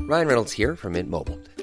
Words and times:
Ryan 0.00 0.28
Reynolds 0.28 0.52
here 0.52 0.76
from 0.76 0.92
Mint 0.92 1.10
Mobile. 1.10 1.38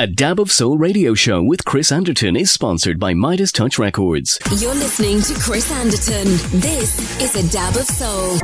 A 0.00 0.06
Dab 0.06 0.40
of 0.40 0.50
Soul 0.50 0.78
radio 0.78 1.12
show 1.12 1.42
with 1.42 1.66
Chris 1.66 1.92
Anderton 1.92 2.34
is 2.34 2.50
sponsored 2.50 2.98
by 2.98 3.12
Midas 3.12 3.52
Touch 3.52 3.78
Records. 3.78 4.38
You're 4.56 4.72
listening 4.72 5.20
to 5.20 5.34
Chris 5.34 5.70
Anderton. 5.70 6.24
This 6.58 7.20
is 7.20 7.36
a 7.36 7.52
dab 7.52 7.76
of 7.76 7.84
soul. 7.84 8.38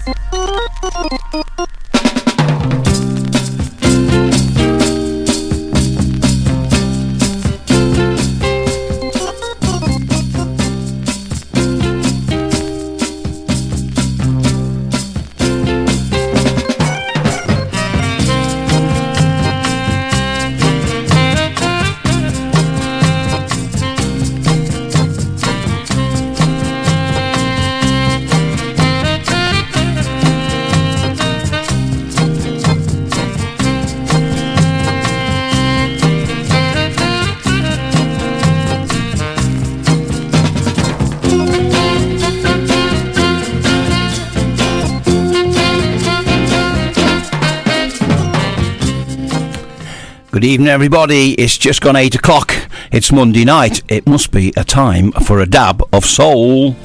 Good 50.36 50.44
evening, 50.44 50.68
everybody. 50.68 51.32
It's 51.32 51.56
just 51.56 51.80
gone 51.80 51.96
eight 51.96 52.14
o'clock. 52.14 52.52
It's 52.92 53.10
Monday 53.10 53.42
night. 53.46 53.82
It 53.88 54.06
must 54.06 54.32
be 54.32 54.52
a 54.54 54.64
time 54.64 55.10
for 55.12 55.40
a 55.40 55.46
dab 55.46 55.82
of 55.94 56.04
soul. 56.04 56.76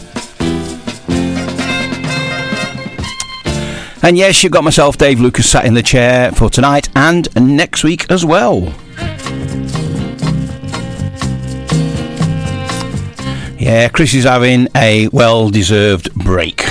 And 4.01 4.17
yes, 4.17 4.41
you've 4.41 4.53
got 4.53 4.63
myself, 4.63 4.97
Dave 4.97 5.19
Lucas, 5.19 5.49
sat 5.49 5.65
in 5.65 5.73
the 5.73 5.83
chair 5.83 6.31
for 6.31 6.49
tonight 6.49 6.87
and 6.95 7.27
next 7.35 7.83
week 7.83 8.09
as 8.09 8.23
well. 8.23 8.73
Yeah, 13.59 13.89
Chris 13.89 14.13
is 14.13 14.23
having 14.23 14.69
a 14.77 15.09
well 15.09 15.49
deserved 15.49 16.13
break. 16.13 16.70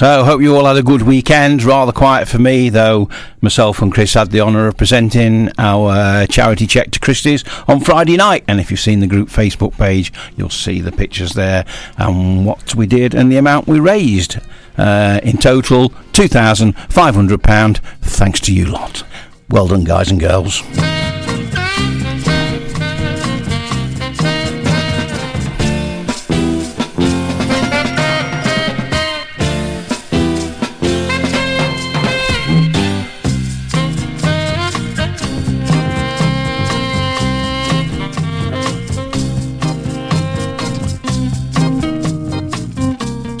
So, 0.00 0.24
hope 0.24 0.40
you 0.40 0.56
all 0.56 0.64
had 0.64 0.78
a 0.78 0.82
good 0.82 1.02
weekend. 1.02 1.62
Rather 1.62 1.92
quiet 1.92 2.26
for 2.26 2.38
me, 2.38 2.70
though. 2.70 3.10
Myself 3.42 3.82
and 3.82 3.92
Chris 3.92 4.14
had 4.14 4.30
the 4.30 4.40
honour 4.40 4.66
of 4.66 4.78
presenting 4.78 5.50
our 5.58 5.90
uh, 5.90 6.26
charity 6.26 6.66
check 6.66 6.90
to 6.92 6.98
Christie's 6.98 7.44
on 7.68 7.80
Friday 7.80 8.16
night. 8.16 8.42
And 8.48 8.60
if 8.60 8.70
you've 8.70 8.80
seen 8.80 9.00
the 9.00 9.06
group 9.06 9.28
Facebook 9.28 9.72
page, 9.76 10.10
you'll 10.38 10.48
see 10.48 10.80
the 10.80 10.90
pictures 10.90 11.34
there 11.34 11.66
and 11.98 12.46
what 12.46 12.74
we 12.74 12.86
did 12.86 13.14
and 13.14 13.30
the 13.30 13.36
amount 13.36 13.66
we 13.66 13.78
raised. 13.78 14.38
Uh, 14.78 15.20
in 15.22 15.36
total, 15.36 15.90
£2,500, 16.14 17.76
thanks 18.00 18.40
to 18.40 18.54
you 18.54 18.64
lot. 18.64 19.02
Well 19.50 19.68
done, 19.68 19.84
guys 19.84 20.10
and 20.10 20.18
girls. 20.18 20.62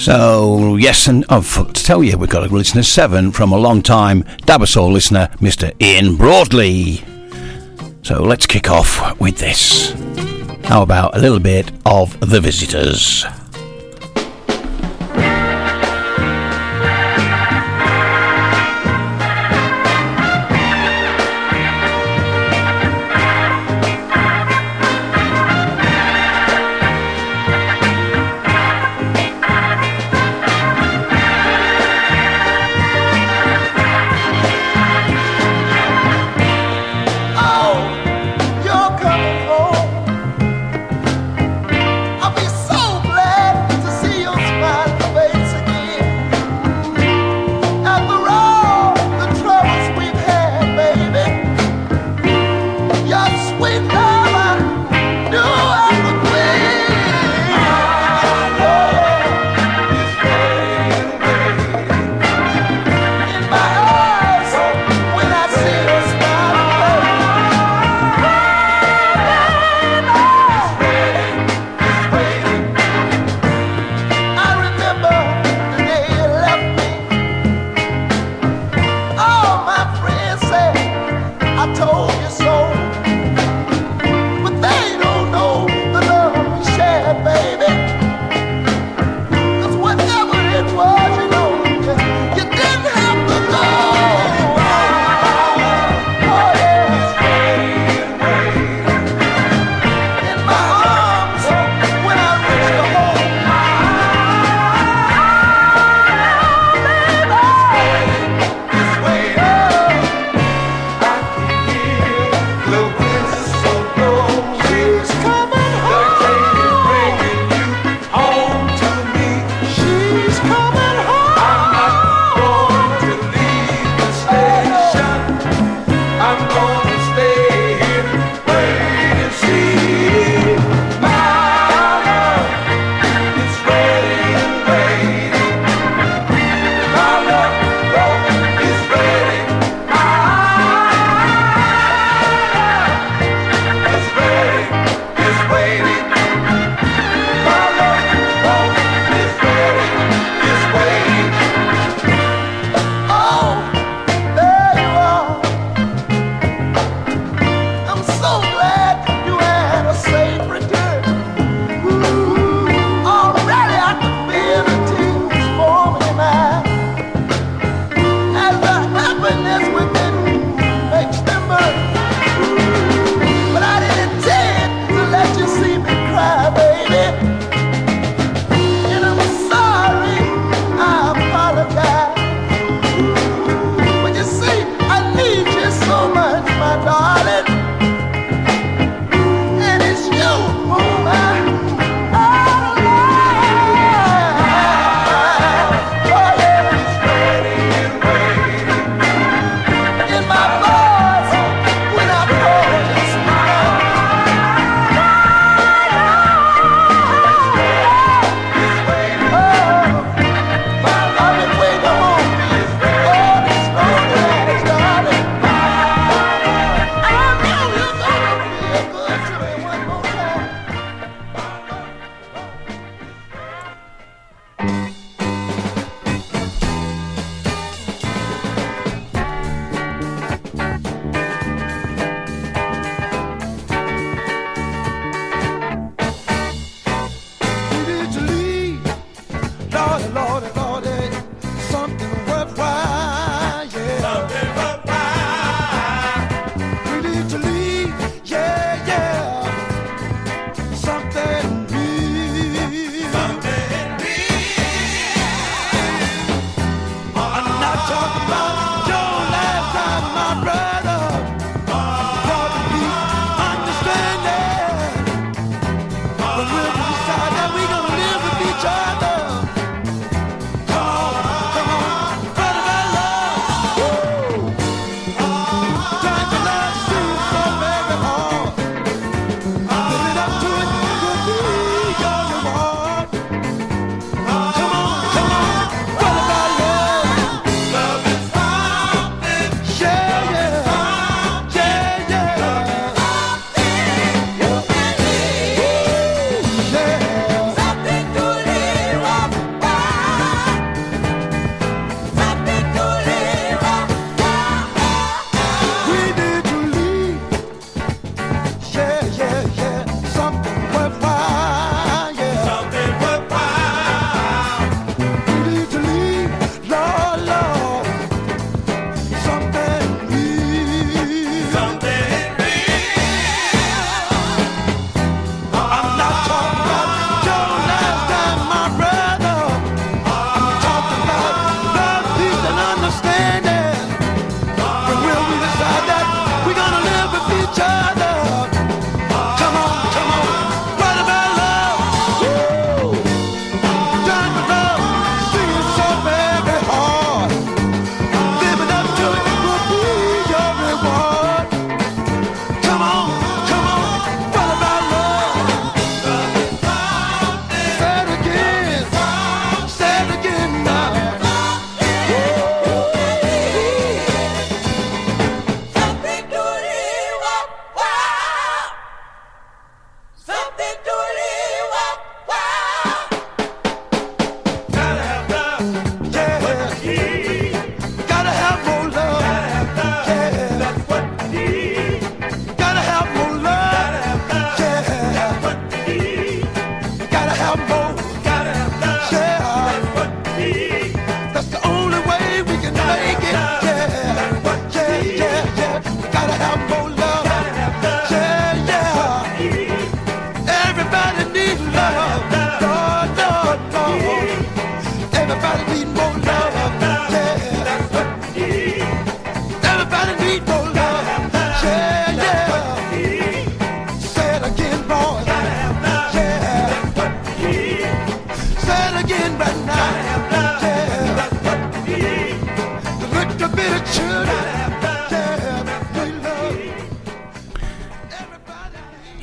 So, 0.00 0.76
yes, 0.76 1.08
and 1.08 1.26
oh, 1.28 1.42
fuck, 1.42 1.74
to 1.74 1.84
tell 1.84 2.02
you, 2.02 2.16
we've 2.16 2.30
got 2.30 2.42
a 2.42 2.54
listener 2.54 2.82
seven 2.82 3.32
from 3.32 3.52
a 3.52 3.58
long 3.58 3.82
time 3.82 4.24
Dab 4.46 4.62
of 4.62 4.70
Soul 4.70 4.90
listener, 4.92 5.28
Mr. 5.40 5.74
Ian 5.78 6.16
Broadley. 6.16 7.04
So, 8.02 8.22
let's 8.22 8.46
kick 8.46 8.70
off 8.70 9.20
with 9.20 9.36
this. 9.36 9.92
How 10.64 10.80
about 10.80 11.14
a 11.14 11.20
little 11.20 11.38
bit 11.38 11.70
of 11.84 12.18
The 12.20 12.40
Visitors? 12.40 13.26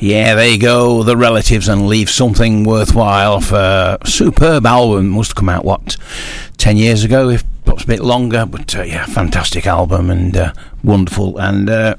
Yeah, 0.08 0.36
there 0.36 0.48
you 0.48 0.58
go. 0.58 1.02
The 1.02 1.18
relatives 1.18 1.68
and 1.68 1.86
leave 1.86 2.08
something 2.08 2.64
worthwhile 2.64 3.42
for 3.42 3.98
superb 4.06 4.64
album. 4.64 5.10
Must 5.10 5.32
have 5.32 5.36
come 5.36 5.50
out 5.50 5.66
what 5.66 5.98
ten 6.56 6.78
years 6.78 7.04
ago, 7.04 7.28
if 7.28 7.44
perhaps 7.66 7.84
a 7.84 7.88
bit 7.88 8.00
longer. 8.00 8.46
But 8.46 8.74
uh, 8.74 8.84
yeah, 8.84 9.04
fantastic 9.04 9.66
album 9.66 10.08
and 10.08 10.34
uh, 10.34 10.54
wonderful. 10.82 11.36
And 11.36 11.68
uh, 11.68 11.96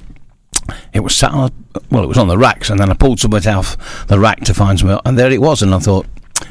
it 0.91 1.01
was 1.01 1.15
sat 1.15 1.29
on 1.33 1.51
well, 1.91 2.03
it 2.03 2.07
was 2.07 2.17
on 2.17 2.27
the 2.27 2.39
racks, 2.39 2.71
and 2.71 2.79
then 2.79 2.89
I 2.89 2.95
pulled 2.95 3.19
some 3.19 3.31
of 3.31 3.45
it 3.45 3.47
off 3.47 4.07
the 4.07 4.17
rack 4.17 4.39
to 4.45 4.55
find 4.55 4.79
some, 4.79 4.99
and 5.05 5.15
there 5.15 5.31
it 5.31 5.39
was. 5.39 5.61
And 5.61 5.75
I 5.75 5.77
thought 5.77 6.07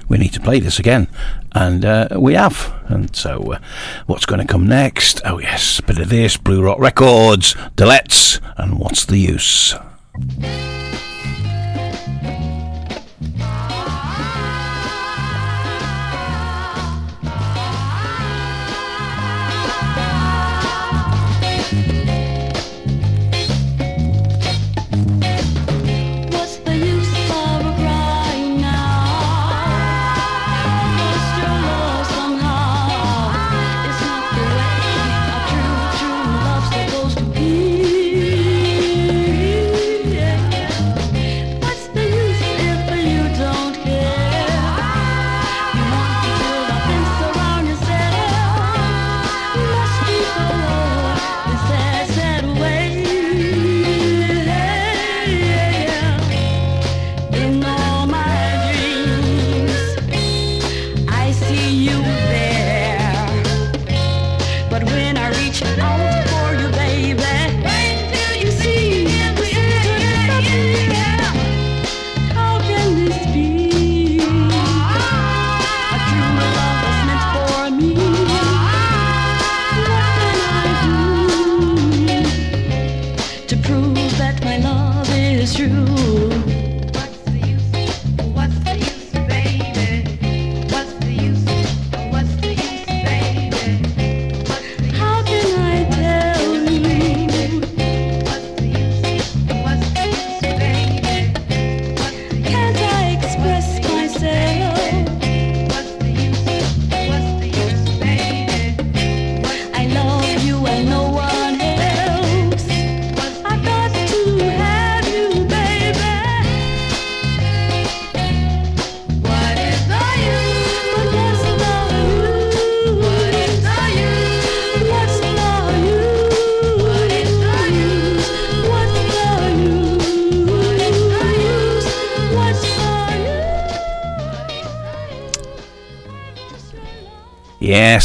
we 0.08 0.16
need 0.16 0.34
to 0.34 0.40
play 0.40 0.60
this 0.60 0.78
again, 0.78 1.08
and 1.56 1.84
uh, 1.84 2.06
we 2.20 2.34
have. 2.34 2.72
And 2.86 3.16
so, 3.16 3.54
uh, 3.54 3.58
what's 4.06 4.26
going 4.26 4.40
to 4.40 4.46
come 4.46 4.68
next? 4.68 5.20
Oh 5.24 5.40
yes, 5.40 5.80
a 5.80 5.82
bit 5.82 5.98
of 5.98 6.08
this, 6.08 6.36
Blue 6.36 6.62
Rock 6.62 6.78
Records, 6.78 7.54
Delettes, 7.74 8.38
and 8.56 8.78
what's 8.78 9.04
the 9.04 9.18
use? 9.18 9.74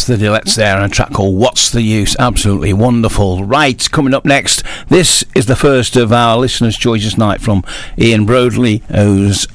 The 0.05 0.17
Delettes 0.17 0.55
there 0.55 0.75
on 0.75 0.83
a 0.83 0.89
track 0.89 1.12
called 1.13 1.38
What's 1.38 1.72
the 1.72 1.81
Use? 1.81 2.15
Absolutely 2.19 2.74
wonderful. 2.74 3.45
Right, 3.45 3.89
coming 3.91 4.13
up 4.13 4.25
next, 4.25 4.63
this 4.89 5.24
is 5.33 5.45
the 5.45 5.55
first 5.55 5.95
of 5.95 6.12
our 6.12 6.38
listeners' 6.38 6.77
choices 6.77 7.17
night 7.17 7.39
from 7.39 7.63
Ian 7.98 8.25
Broadley, 8.25 8.81
who's 8.93 9.48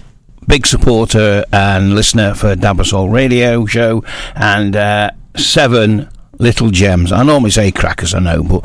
big 0.46 0.66
supporter 0.66 1.44
and 1.52 1.94
listener 1.94 2.34
for 2.34 2.56
Dabba 2.56 3.12
Radio 3.12 3.66
Show, 3.66 4.02
and 4.34 4.74
uh, 4.74 5.10
seven 5.36 6.08
little 6.38 6.70
gems. 6.70 7.12
I 7.12 7.22
normally 7.24 7.50
say 7.50 7.70
crackers, 7.70 8.14
I 8.14 8.20
know, 8.20 8.42
but 8.42 8.64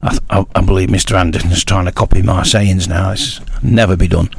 I, 0.00 0.18
I, 0.30 0.46
I 0.54 0.60
believe 0.62 0.88
Mr. 0.88 1.14
Anderton 1.14 1.50
is 1.50 1.62
trying 1.62 1.84
to 1.84 1.92
copy 1.92 2.22
my 2.22 2.42
sayings 2.42 2.88
now. 2.88 3.12
It's 3.12 3.40
never 3.62 3.96
be 3.96 4.08
done. 4.08 4.30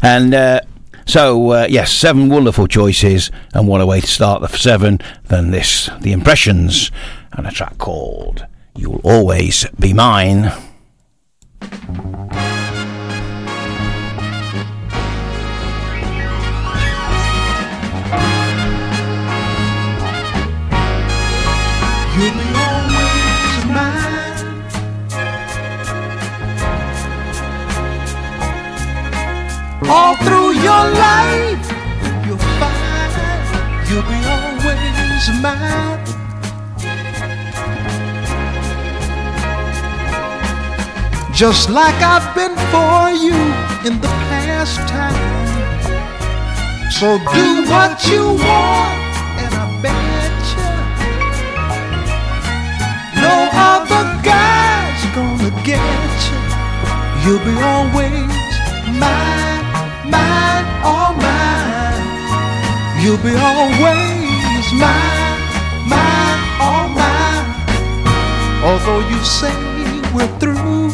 And 0.00 0.32
uh, 0.32 0.60
so, 1.06 1.50
uh, 1.50 1.66
yes, 1.70 1.92
seven 1.92 2.28
wonderful 2.28 2.66
choices, 2.66 3.30
and 3.54 3.68
what 3.68 3.80
a 3.80 3.86
way 3.86 4.00
to 4.00 4.06
start 4.06 4.42
the 4.42 4.48
seven 4.48 4.98
than 5.24 5.52
this 5.52 5.88
The 6.00 6.12
Impressions, 6.12 6.90
and 7.32 7.46
a 7.46 7.50
track 7.50 7.78
called 7.78 8.46
You'll 8.74 9.00
Always 9.04 9.66
Be 9.78 9.92
Mine. 9.92 10.52
All 29.88 30.16
through 30.16 30.52
your 30.66 30.84
life, 31.06 31.64
you'll 32.26 32.46
find 32.58 33.12
you'll 33.88 34.02
be 34.02 34.20
always 34.26 35.24
mine. 35.40 36.02
Just 41.32 41.68
like 41.70 41.94
I've 42.02 42.34
been 42.34 42.56
for 42.72 43.10
you 43.10 43.36
in 43.86 44.00
the 44.00 44.08
past 44.28 44.78
time. 44.88 45.36
So 46.90 47.18
do 47.18 47.46
what 47.70 48.06
you 48.08 48.24
want, 48.40 49.12
and 49.42 49.52
I 49.54 49.66
bet 49.82 50.32
you 50.56 50.70
no 53.20 53.36
other 53.52 54.04
guy's 54.24 55.02
gonna 55.14 55.52
get 55.62 56.16
you. 56.28 56.40
You'll 57.22 57.44
be 57.44 57.54
always 57.60 58.32
mine, 58.98 59.55
mine, 60.14 60.66
all 60.82 61.12
mine. 61.14 62.02
You'll 63.02 63.22
be 63.22 63.34
always 63.36 64.66
mine, 64.84 65.40
mine, 65.92 66.40
all 66.66 66.88
mine. 66.88 67.46
Although 68.64 69.02
you 69.08 69.18
say 69.24 69.54
we're 70.14 70.38
through. 70.38 70.90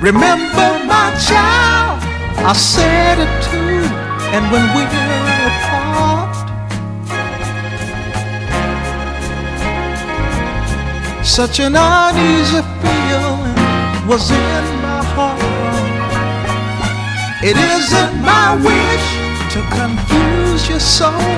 Remember, 0.00 0.68
my 0.86 1.06
child, 1.26 1.98
I 2.44 2.52
said 2.52 3.18
it 3.18 3.32
too, 3.48 3.82
and 4.34 4.44
when 4.52 4.64
we're 4.74 4.86
apart. 5.50 6.36
Such 11.24 11.60
an 11.60 11.74
uneasy 11.76 12.62
feeling 12.82 13.55
was 14.06 14.30
in 14.30 14.64
my 14.86 15.02
heart. 15.14 15.42
It 17.42 17.56
isn't 17.58 18.14
my 18.22 18.54
wish 18.62 19.06
to 19.54 19.60
confuse 19.74 20.68
your 20.70 20.78
soul, 20.78 21.34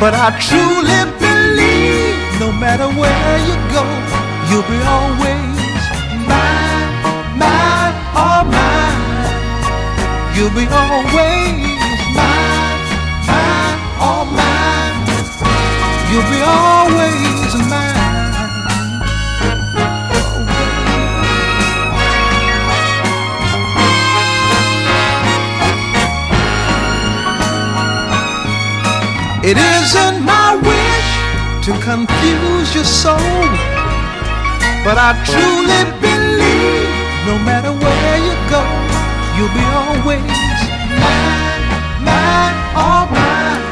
but 0.00 0.16
I 0.16 0.32
truly 0.40 1.00
believe 1.20 2.16
no 2.40 2.50
matter 2.52 2.88
where 2.88 3.36
you 3.48 3.56
go, 3.68 3.84
you'll 4.48 4.64
be 4.64 4.80
always 4.96 5.60
mine, 6.24 6.88
mine, 7.36 7.96
all 8.16 8.44
mine. 8.48 9.00
You'll 10.34 10.56
be 10.56 10.64
always 10.72 11.60
mine, 12.16 12.80
mine, 13.28 13.78
all 14.00 14.24
mine. 14.24 15.04
You'll 16.08 16.30
be 16.32 16.40
always 16.40 17.29
It 29.50 29.58
isn't 29.58 30.22
my 30.22 30.54
wish 30.54 31.08
to 31.66 31.72
confuse 31.82 32.72
your 32.72 32.84
soul, 32.84 33.42
but 34.86 34.94
I 34.94 35.10
truly 35.26 35.82
believe 35.98 36.86
no 37.26 37.34
matter 37.42 37.72
where 37.74 38.18
you 38.26 38.34
go, 38.46 38.62
you'll 39.34 39.50
be 39.50 39.66
always 39.74 40.22
mine, 41.02 41.66
mine, 42.06 42.58
all 42.78 43.10
mine. 43.10 43.62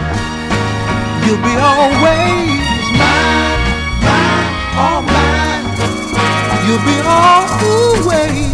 You'll 1.23 1.47
be 1.47 1.55
always 1.55 2.83
mine, 2.99 3.63
mine, 4.03 4.51
all 4.83 5.03
mine. 5.07 5.63
You'll 6.67 6.83
be 6.91 6.99
always. 7.07 8.48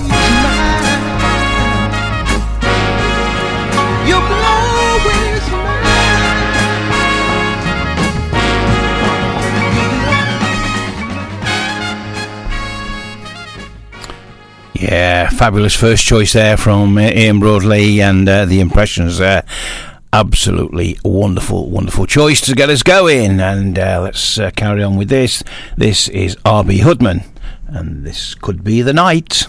Yeah, 14.94 15.28
fabulous 15.28 15.74
first 15.74 16.04
choice 16.04 16.34
there 16.34 16.56
from 16.56 16.96
uh, 16.98 17.00
Ian 17.00 17.40
Broadley 17.40 17.98
and 17.98 18.28
uh, 18.28 18.44
the 18.44 18.60
impressions 18.60 19.18
there. 19.18 19.44
Absolutely 20.12 20.96
wonderful, 21.04 21.68
wonderful 21.68 22.06
choice 22.06 22.40
to 22.42 22.54
get 22.54 22.70
us 22.70 22.84
going. 22.84 23.40
And 23.40 23.76
uh, 23.76 24.02
let's 24.02 24.38
uh, 24.38 24.52
carry 24.52 24.84
on 24.84 24.94
with 24.94 25.08
this. 25.08 25.42
This 25.76 26.08
is 26.10 26.36
R.B. 26.44 26.78
Hudson, 26.78 27.24
and 27.66 28.06
this 28.06 28.36
could 28.36 28.62
be 28.62 28.82
the 28.82 28.92
night. 28.92 29.48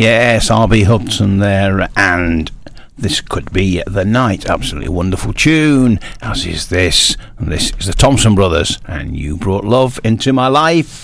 Yes, 0.00 0.48
RB 0.48 0.84
Hudson 0.84 1.40
there, 1.40 1.90
and 1.94 2.50
this 2.96 3.20
could 3.20 3.52
be 3.52 3.82
the 3.86 4.06
night. 4.06 4.48
Absolutely 4.48 4.88
wonderful 4.88 5.34
tune, 5.34 6.00
as 6.22 6.46
is 6.46 6.70
this. 6.70 7.18
And 7.36 7.52
this 7.52 7.74
is 7.78 7.86
the 7.86 7.92
Thompson 7.92 8.34
Brothers, 8.34 8.78
and 8.86 9.14
you 9.14 9.36
brought 9.36 9.66
love 9.66 10.00
into 10.02 10.32
my 10.32 10.46
life. 10.46 10.99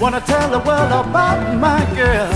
Wanna 0.00 0.20
tell 0.20 0.48
the 0.48 0.60
world 0.60 0.92
about 0.92 1.56
my 1.56 1.84
girl. 1.96 2.32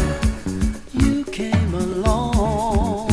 You 0.92 1.24
came 1.24 1.72
along, 1.72 3.08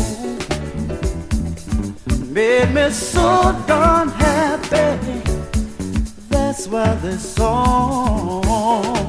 made 2.33 2.73
me 2.73 2.89
so 2.89 3.55
darn 3.67 4.09
happy. 4.09 5.21
That's 6.29 6.67
why 6.67 6.95
this 6.95 7.35
song 7.35 9.09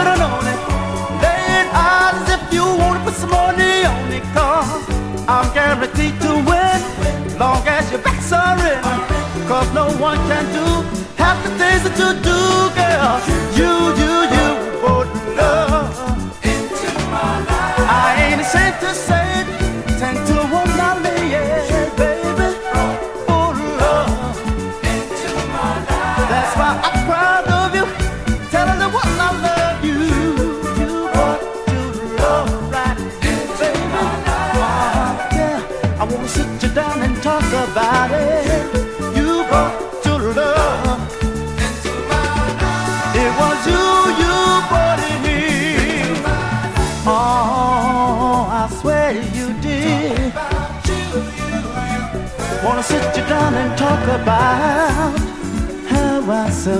should 0.00 0.18
have 0.18 0.46
it. 0.52 0.60
Lay 1.22 1.68
out 1.72 2.14
as 2.14 2.28
if 2.36 2.42
you 2.52 2.64
want 2.64 2.98
to 2.98 3.04
put 3.04 3.14
some 3.14 3.30
money 3.30 3.84
on 3.84 4.12
it, 4.12 4.24
cause 4.36 4.84
I'm 5.28 5.52
guaranteed 5.52 6.16
to 6.24 6.32
win. 6.48 6.80
Long 7.38 7.62
as 7.66 7.90
your 7.90 8.00
backs 8.00 8.32
are 8.32 8.58
in, 8.72 8.80
cause 9.48 9.68
no 9.74 9.86
one 10.08 10.18
can 10.30 10.44
do 10.58 10.66
half 11.16 11.36
the 11.44 11.50
things 11.60 11.82
that 11.84 11.96
you 12.00 12.10
do, 12.30 12.40
girl. 12.78 13.16
You 13.58 13.69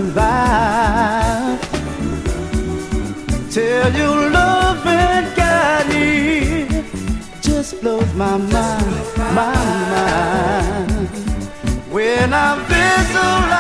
I 0.01 1.59
survived. 1.59 1.69
Tell 3.53 3.93
you 3.93 4.31
love 4.31 4.87
and 4.87 5.37
got 5.37 5.87
it 5.91 6.85
just 7.43 7.81
blows 7.83 8.15
my 8.15 8.37
mind, 8.39 8.97
my 9.17 9.33
mind. 9.93 11.09
When 11.93 12.33
I 12.33 12.57
visualize 12.69 13.60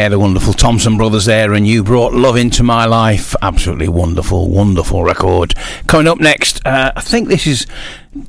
Yeah, 0.00 0.08
the 0.08 0.18
wonderful 0.18 0.54
Thompson 0.54 0.96
brothers 0.96 1.26
there, 1.26 1.52
and 1.52 1.68
you 1.68 1.84
brought 1.84 2.14
love 2.14 2.34
into 2.34 2.62
my 2.62 2.86
life. 2.86 3.36
Absolutely 3.42 3.88
wonderful, 3.88 4.48
wonderful 4.48 5.04
record. 5.04 5.54
Coming 5.88 6.08
up 6.08 6.18
next, 6.18 6.66
uh, 6.66 6.90
I 6.96 7.02
think 7.02 7.28
this 7.28 7.46
is 7.46 7.66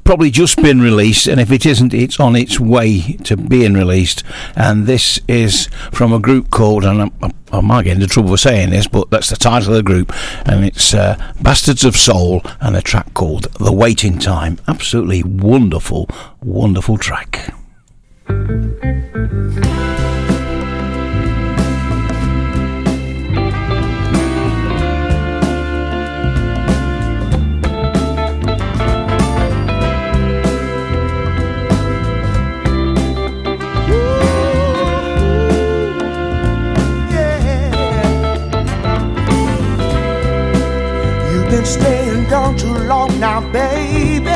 probably 0.04 0.32
just 0.32 0.62
been 0.62 0.82
released, 0.82 1.28
and 1.28 1.40
if 1.40 1.50
it 1.50 1.66
isn't, 1.66 1.94
it's 1.94 2.20
on 2.20 2.36
its 2.36 2.60
way 2.60 3.14
to 3.24 3.38
being 3.38 3.74
released. 3.74 4.22
And 4.54 4.86
this 4.86 5.22
is 5.30 5.68
from 5.94 6.12
a 6.12 6.20
group 6.20 6.50
called, 6.50 6.84
and 6.84 7.04
I, 7.04 7.12
I, 7.26 7.32
I 7.54 7.62
might 7.62 7.84
get 7.84 7.96
into 7.96 8.08
trouble 8.08 8.32
for 8.32 8.38
saying 8.38 8.72
this, 8.72 8.88
but 8.88 9.10
that's 9.10 9.30
the 9.30 9.38
title 9.38 9.70
of 9.70 9.76
the 9.76 9.82
group, 9.82 10.12
and 10.46 10.66
it's 10.66 10.94
uh, 10.94 11.16
Bastards 11.42 11.86
of 11.86 11.96
Soul, 11.96 12.42
and 12.60 12.76
a 12.76 12.82
track 12.82 13.14
called 13.14 13.44
The 13.62 13.72
Waiting 13.72 14.20
Time. 14.20 14.60
Absolutely 14.68 15.24
wonderful, 15.24 16.10
wonderful 16.42 16.98
track. 16.98 17.54
Been 41.62 41.82
staying 41.82 42.30
gone 42.30 42.58
too 42.58 42.74
long 42.74 43.20
now, 43.20 43.40
baby. 43.52 44.32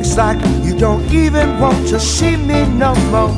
It's 0.00 0.16
like 0.16 0.38
you 0.64 0.78
don't 0.78 1.04
even 1.12 1.58
want 1.58 1.88
to 1.88 1.98
see 1.98 2.36
me 2.36 2.64
no 2.66 2.94
more. 3.10 3.34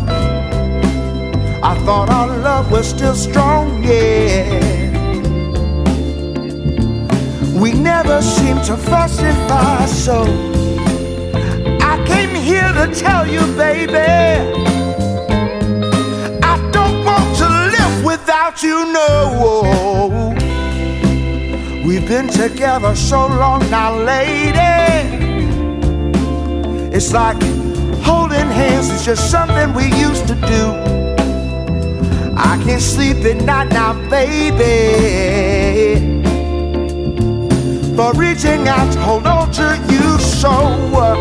I 1.62 1.74
thought 1.84 2.10
our 2.10 2.28
love 2.38 2.70
was 2.70 2.86
still 2.88 3.14
strong, 3.14 3.82
yeah. 3.82 4.60
We 7.62 7.72
never 7.72 8.20
seem 8.22 8.56
to 8.68 8.76
fuss 8.76 9.18
and 9.20 9.90
so 9.90 10.22
I 11.90 11.94
came 12.06 12.34
here 12.34 12.72
to 12.72 12.86
tell 12.94 13.26
you, 13.26 13.40
baby. 13.56 14.10
I 16.52 16.56
don't 16.72 17.04
want 17.04 17.36
to 17.38 17.48
live 17.74 18.04
without 18.04 18.62
you, 18.62 18.92
no. 18.92 20.39
Been 22.10 22.26
together 22.26 22.96
so 22.96 23.28
long 23.28 23.60
now, 23.70 23.94
lady. 23.94 24.58
It's 26.92 27.12
like 27.12 27.40
Holding 28.02 28.50
hands 28.50 28.90
is 28.90 29.04
just 29.04 29.30
something 29.30 29.72
we 29.74 29.84
used 29.96 30.26
to 30.26 30.34
do. 30.34 30.64
I 32.36 32.60
can't 32.64 32.82
sleep 32.82 33.18
at 33.18 33.44
night 33.44 33.68
now, 33.68 33.92
baby. 34.10 34.64
For 37.94 38.12
reaching 38.14 38.66
out 38.66 38.92
to 38.94 39.00
hold 39.00 39.28
on 39.28 39.52
to 39.52 39.68
you 39.88 40.18
so. 40.18 40.50
Uh, 40.50 41.14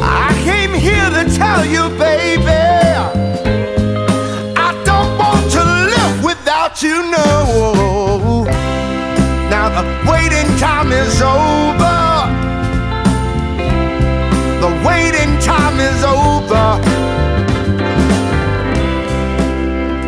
I 0.00 0.40
came 0.44 0.72
here 0.72 1.10
to 1.10 1.24
tell 1.36 1.64
you, 1.64 1.88
baby. 1.98 2.62
I 4.56 4.70
don't 4.84 5.18
want 5.18 5.50
to 5.50 5.64
live 5.64 6.24
without 6.24 6.80
you, 6.80 7.10
no. 7.10 8.39
Now 9.60 9.68
the 9.82 10.10
waiting 10.10 10.48
time 10.56 10.90
is 10.90 11.20
over. 11.20 11.98
The 14.64 14.70
waiting 14.88 15.38
time 15.38 15.78
is 15.78 16.02
over. 16.02 16.66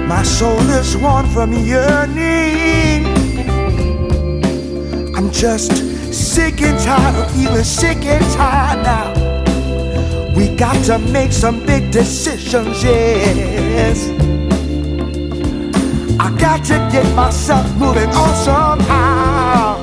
My 0.09 0.23
soul 0.23 0.59
is 0.81 0.97
worn 0.97 1.27
from 1.27 1.53
yearning. 1.53 3.05
I'm 5.15 5.31
just 5.31 5.73
sick 6.15 6.63
and 6.63 6.81
tired 6.83 7.17
of 7.17 7.31
feeling 7.33 7.63
sick 7.63 8.07
and 8.07 8.25
tired 8.33 8.83
now. 8.83 10.33
We 10.35 10.49
got 10.57 10.83
to 10.87 10.99
make 10.99 11.31
some 11.31 11.61
big 11.67 11.91
decisions, 11.91 12.83
yes. 12.83 14.09
Got 16.43 16.65
to 16.65 16.75
get 16.91 17.07
myself 17.15 17.65
moving 17.77 18.11
on 18.11 18.35
somehow. 18.35 19.79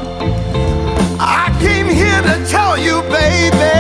I 1.17 1.57
came 1.61 1.87
here 1.87 2.21
to 2.21 2.45
tell 2.51 2.77
you, 2.77 3.01
baby, 3.03 3.79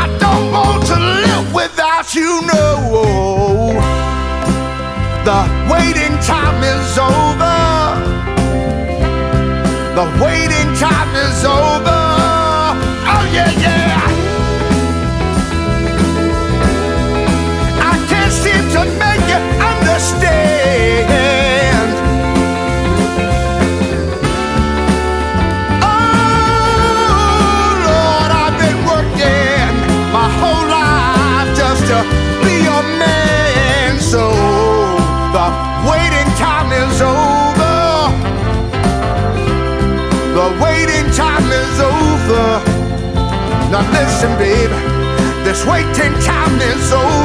I 0.00 0.16
don't 0.18 0.50
want 0.50 0.86
to 0.86 0.96
live 0.96 1.52
without 1.52 2.14
you, 2.14 2.40
no. 2.46 3.76
The 5.28 5.40
waiting 5.70 6.16
time 6.24 6.64
is 6.64 6.96
over. 6.96 7.60
The 9.98 10.06
waiting 10.24 10.74
time 10.80 11.14
is 11.26 11.44
over. 11.44 12.00
Oh, 13.12 13.24
yeah, 13.36 13.50
yeah. 13.60 14.08
I 17.92 17.94
can't 18.08 18.32
seem 18.32 18.64
to 18.72 18.82
make 18.98 19.28
you 19.28 19.40
understand. 19.70 20.89
The 35.32 35.46
waiting 35.88 36.30
time 36.42 36.72
is 36.72 37.00
over. 37.00 37.78
The 40.34 40.46
waiting 40.62 41.06
time 41.14 41.46
is 41.62 41.80
over. 41.80 42.46
Now 43.70 43.84
listen, 43.92 44.32
babe, 44.38 44.70
this 45.44 45.64
waiting 45.66 46.14
time 46.24 46.60
is 46.60 46.92
over. 46.92 47.19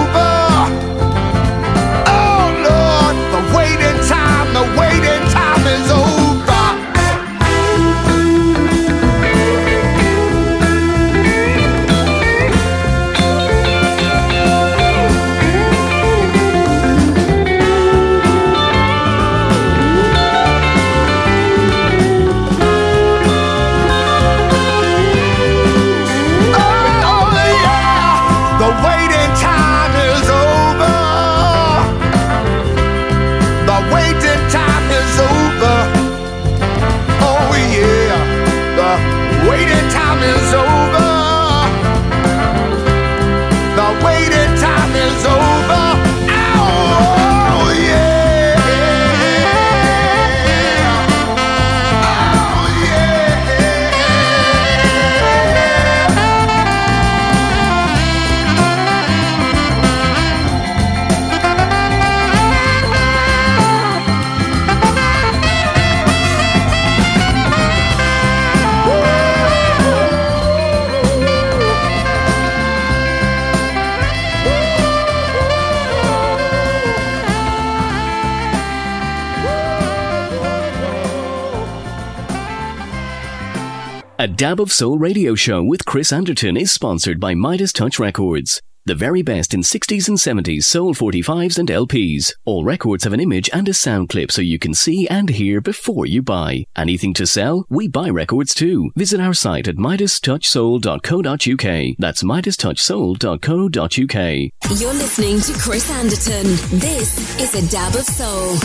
A 84.55 84.57
Dab 84.57 84.61
of 84.61 84.71
Soul 84.71 84.97
radio 84.97 85.35
show 85.35 85.61
with 85.61 85.83
Chris 85.83 86.13
Anderton 86.13 86.55
is 86.55 86.71
sponsored 86.71 87.19
by 87.19 87.35
Midas 87.35 87.73
Touch 87.73 87.99
Records. 87.99 88.61
The 88.85 88.95
very 88.95 89.21
best 89.21 89.53
in 89.53 89.59
60s 89.59 90.07
and 90.07 90.17
70s 90.17 90.63
soul 90.63 90.95
45s 90.95 91.59
and 91.59 91.67
LPs. 91.67 92.31
All 92.45 92.63
records 92.63 93.03
have 93.03 93.11
an 93.11 93.19
image 93.19 93.49
and 93.51 93.67
a 93.67 93.73
sound 93.73 94.07
clip 94.07 94.31
so 94.31 94.41
you 94.41 94.57
can 94.57 94.73
see 94.73 95.09
and 95.09 95.27
hear 95.27 95.59
before 95.59 96.05
you 96.05 96.21
buy. 96.21 96.63
Anything 96.77 97.13
to 97.15 97.27
sell? 97.27 97.65
We 97.67 97.89
buy 97.89 98.09
records 98.09 98.53
too. 98.53 98.91
Visit 98.95 99.19
our 99.19 99.33
site 99.33 99.67
at 99.67 99.75
midastouchsoul.co.uk. 99.75 101.95
That's 101.99 102.23
midastouchsoul.co.uk. 102.23 104.79
You're 104.79 104.93
listening 104.93 105.41
to 105.41 105.51
Chris 105.59 105.91
Anderton. 105.91 106.45
This 106.79 107.41
is 107.41 107.55
a 107.55 107.69
dab 107.69 107.93
of 107.93 108.05
soul. 108.05 108.55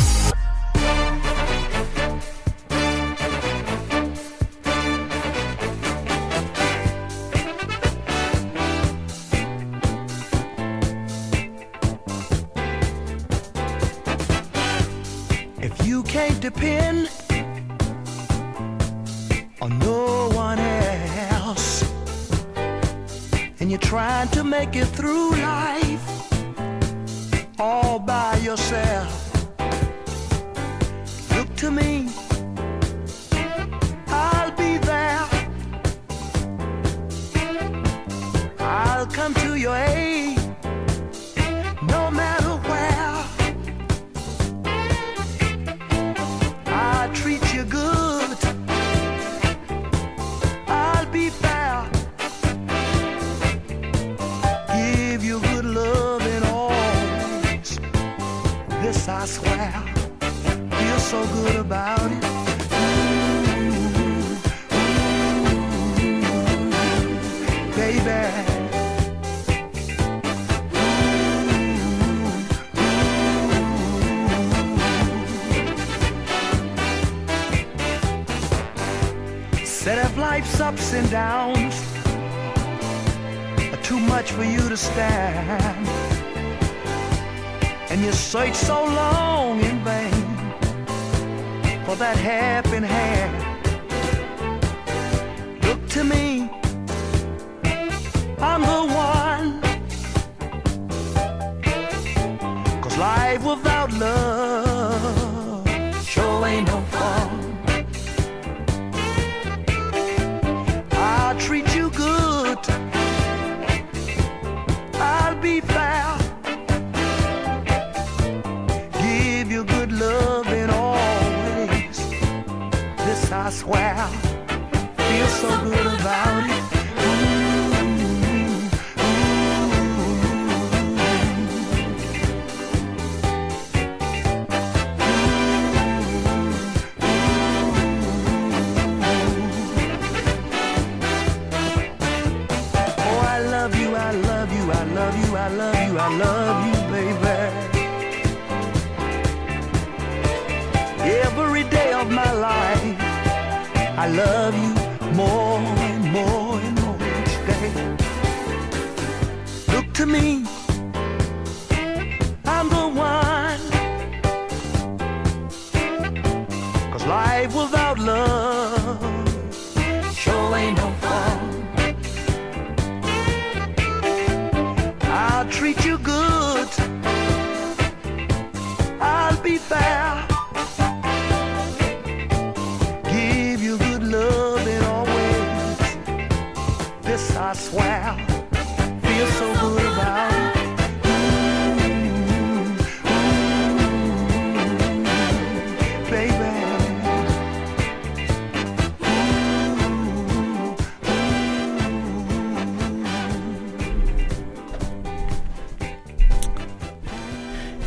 Depend 16.40 17.10
on 19.60 19.78
no 19.78 20.30
one 20.32 20.58
else, 20.58 21.84
and 23.60 23.70
you're 23.70 23.78
trying 23.78 24.28
to 24.28 24.42
make 24.42 24.74
it 24.74 24.86
through 24.86 25.39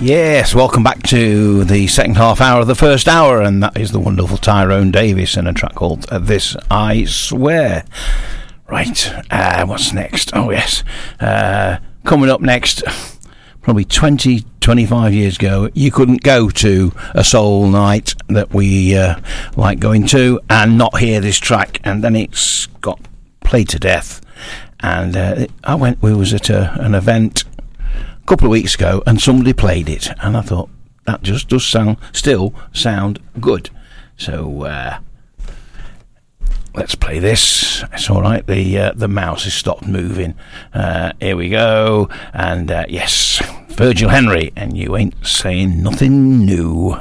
Yes, 0.04 0.54
welcome 0.54 0.84
back 0.84 1.02
to 1.04 1.64
the 1.64 1.88
second 1.88 2.18
half 2.18 2.42
hour 2.42 2.60
of 2.60 2.68
the 2.68 2.76
first 2.76 3.08
hour, 3.08 3.42
and 3.42 3.64
that 3.64 3.78
is 3.78 3.94
the 3.94 4.02
wonderful 4.02 4.36
Tyrone 4.36 4.92
Davis 4.92 5.38
in 5.38 5.48
a 5.48 5.54
track 5.54 5.76
called 5.76 6.06
uh, 6.12 6.20
This 6.20 6.58
I 6.70 7.06
Swear. 7.06 7.86
Right, 8.68 9.14
uh, 9.32 9.66
what's 9.66 9.94
next? 9.94 10.36
Oh, 10.36 10.52
yes. 10.52 10.84
Uh, 11.22 11.78
coming 12.04 12.30
up 12.30 12.42
next, 12.42 12.84
probably 13.62 13.86
20, 13.86 14.44
25 14.60 15.14
years 15.14 15.38
ago, 15.38 15.70
you 15.74 15.90
couldn't 15.90 16.22
go 16.22 16.50
to 16.50 16.92
a 17.12 17.24
soul 17.24 17.70
night 17.70 18.14
that 18.28 18.54
we 18.54 18.98
uh, 18.98 19.22
like 19.56 19.80
going 19.80 20.06
to 20.08 20.42
and 20.50 20.78
not 20.78 21.00
hear 21.00 21.22
this 21.22 21.38
track, 21.38 21.80
and 21.86 22.04
then 22.04 22.18
it's 22.18 22.66
got 22.82 23.00
played 23.40 23.70
to 23.70 23.80
death. 23.80 24.20
And 24.82 25.16
uh, 25.16 25.48
I 25.64 25.76
went, 25.76 26.02
we 26.02 26.14
was 26.14 26.34
at 26.34 26.50
a, 26.50 26.74
an 26.82 26.94
event 26.94 27.46
a 28.24 28.28
couple 28.28 28.48
of 28.48 28.52
weeks 28.52 28.76
ago, 28.76 29.04
and 29.06 29.22
somebody 29.22 29.54
played 29.54 29.90
it, 29.90 30.10
and 30.22 30.38
I 30.38 30.42
thought 30.42 30.70
that 31.06 31.22
just 31.22 31.50
does 31.50 31.66
sound 31.66 31.98
still 32.14 32.54
sound 32.72 33.20
good. 33.40 33.70
So 34.18 34.64
uh, 34.64 35.00
let's 36.74 36.96
play 36.96 37.20
this. 37.20 37.84
It's 37.92 38.10
all 38.10 38.22
right. 38.22 38.46
The 38.46 38.78
uh, 38.78 38.92
the 38.96 39.08
mouse 39.08 39.44
has 39.44 39.54
stopped 39.54 39.86
moving. 39.88 40.36
Uh, 40.74 41.14
here 41.20 41.36
we 41.36 41.50
go. 41.50 42.10
And 42.34 42.72
uh, 42.72 42.86
yes, 42.88 43.42
Virgil 43.70 44.10
Henry, 44.10 44.54
and 44.56 44.78
you 44.78 44.96
ain't 44.96 45.16
saying 45.26 45.84
nothing 45.84 46.46
new. 46.46 46.98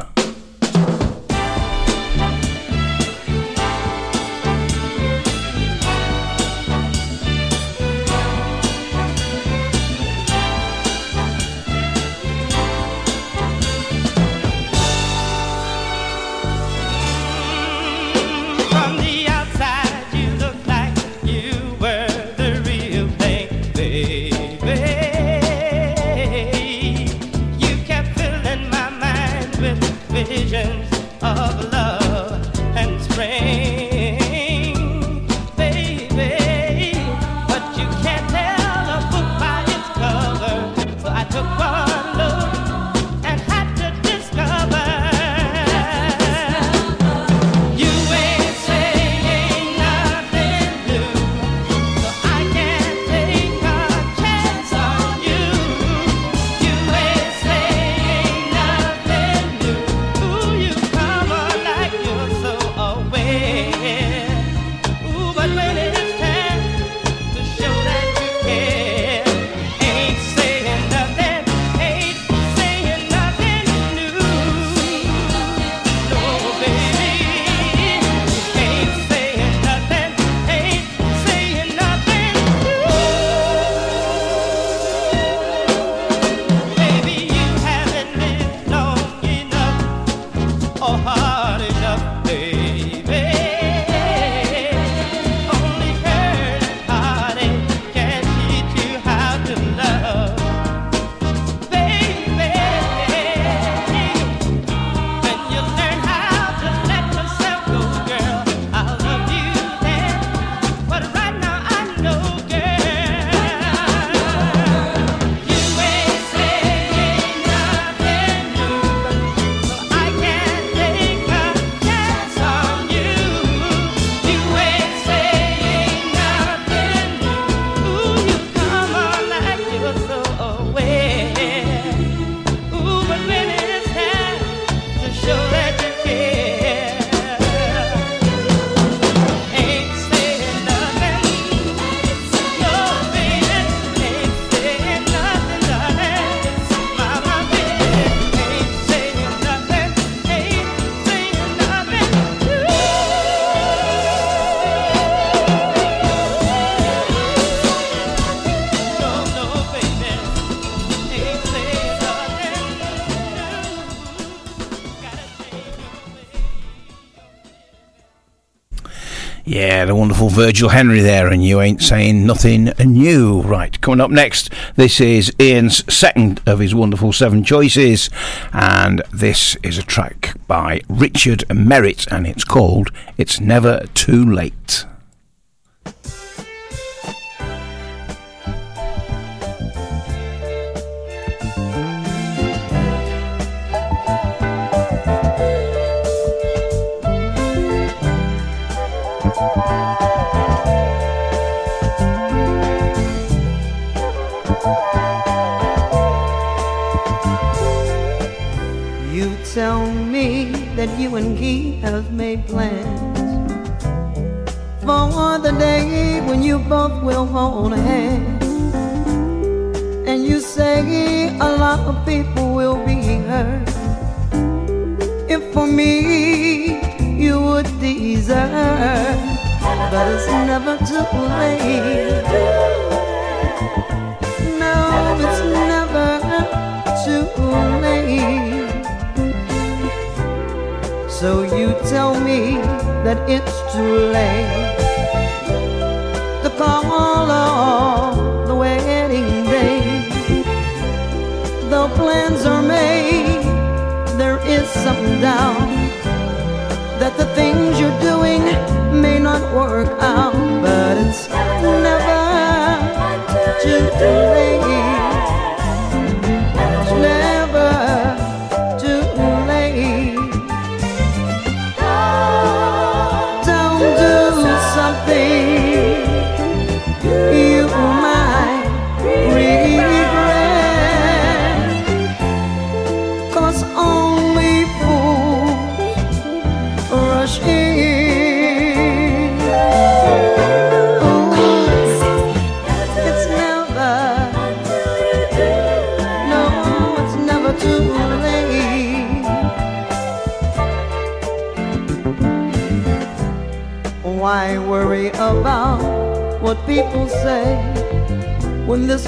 Wonderful 170.02 170.30
Virgil 170.30 170.70
Henry 170.70 170.98
there, 170.98 171.28
and 171.28 171.44
you 171.44 171.60
ain't 171.60 171.80
saying 171.80 172.26
nothing 172.26 172.72
new. 172.84 173.40
Right, 173.40 173.80
coming 173.80 174.00
up 174.00 174.10
next, 174.10 174.52
this 174.74 175.00
is 175.00 175.32
Ian's 175.40 175.84
second 175.94 176.40
of 176.44 176.58
his 176.58 176.74
wonderful 176.74 177.12
seven 177.12 177.44
choices, 177.44 178.10
and 178.52 179.00
this 179.12 179.56
is 179.62 179.78
a 179.78 179.84
track 179.84 180.34
by 180.48 180.80
Richard 180.88 181.44
Merritt, 181.54 182.10
and 182.10 182.26
it's 182.26 182.42
called 182.42 182.90
It's 183.16 183.38
Never 183.38 183.86
Too 183.94 184.24
Late. 184.24 184.86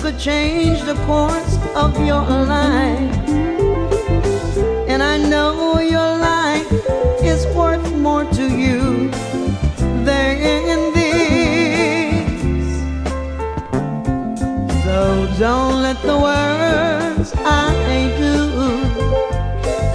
Could 0.04 0.18
change 0.18 0.82
the 0.82 0.94
course 1.06 1.56
of 1.74 1.96
your 2.04 2.20
life? 2.20 3.16
And 4.86 5.02
I 5.02 5.16
know 5.16 5.80
your 5.80 6.18
life 6.18 6.70
is 7.22 7.46
worth 7.56 7.90
more 7.96 8.24
to 8.38 8.44
you 8.46 9.08
than 10.04 10.92
this. 10.92 12.28
So 14.84 15.26
don't 15.38 15.80
let 15.80 15.98
the 16.02 16.18
words 16.28 17.32
I 17.38 18.12
do 18.18 18.34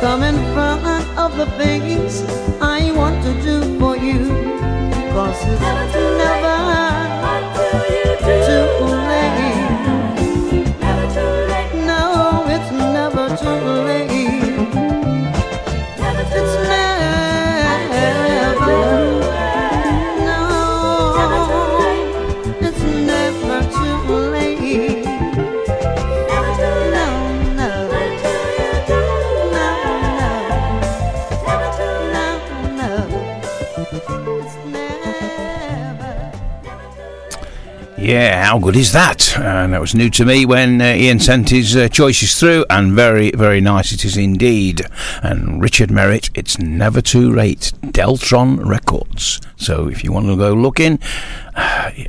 come 0.01 0.23
in 0.23 0.37
front 0.55 1.05
of 1.19 1.37
the 1.37 1.45
things 1.61 2.23
I 2.59 2.91
want 2.93 3.21
to 3.25 3.33
do 3.43 3.79
for 3.79 3.95
you. 3.95 4.25
Cause 5.13 5.39
it's 5.45 6.18
never 13.41 14.08
Yeah, 38.01 38.45
how 38.45 38.59
good 38.59 38.77
is 38.77 38.93
that? 38.93 39.37
And 39.37 39.73
that 39.73 39.81
was 39.81 39.93
new 39.93 40.09
to 40.11 40.25
me 40.25 40.45
when 40.45 40.81
uh, 40.81 40.85
Ian 40.85 41.19
sent 41.19 41.49
his 41.49 41.75
uh, 41.75 41.89
choices 41.89 42.39
through, 42.39 42.65
and 42.69 42.93
very, 42.93 43.31
very 43.31 43.59
nice 43.59 43.91
it 43.91 44.05
is 44.05 44.15
indeed. 44.15 44.81
And 45.21 45.61
Richard 45.61 45.91
Merritt, 45.91 46.29
it's 46.33 46.57
never 46.57 47.01
too 47.01 47.29
late. 47.31 47.73
Deltron 47.81 48.65
Records. 48.65 49.41
So 49.57 49.89
if 49.89 50.03
you 50.03 50.13
want 50.13 50.27
to 50.27 50.37
go 50.37 50.53
looking, 50.53 50.99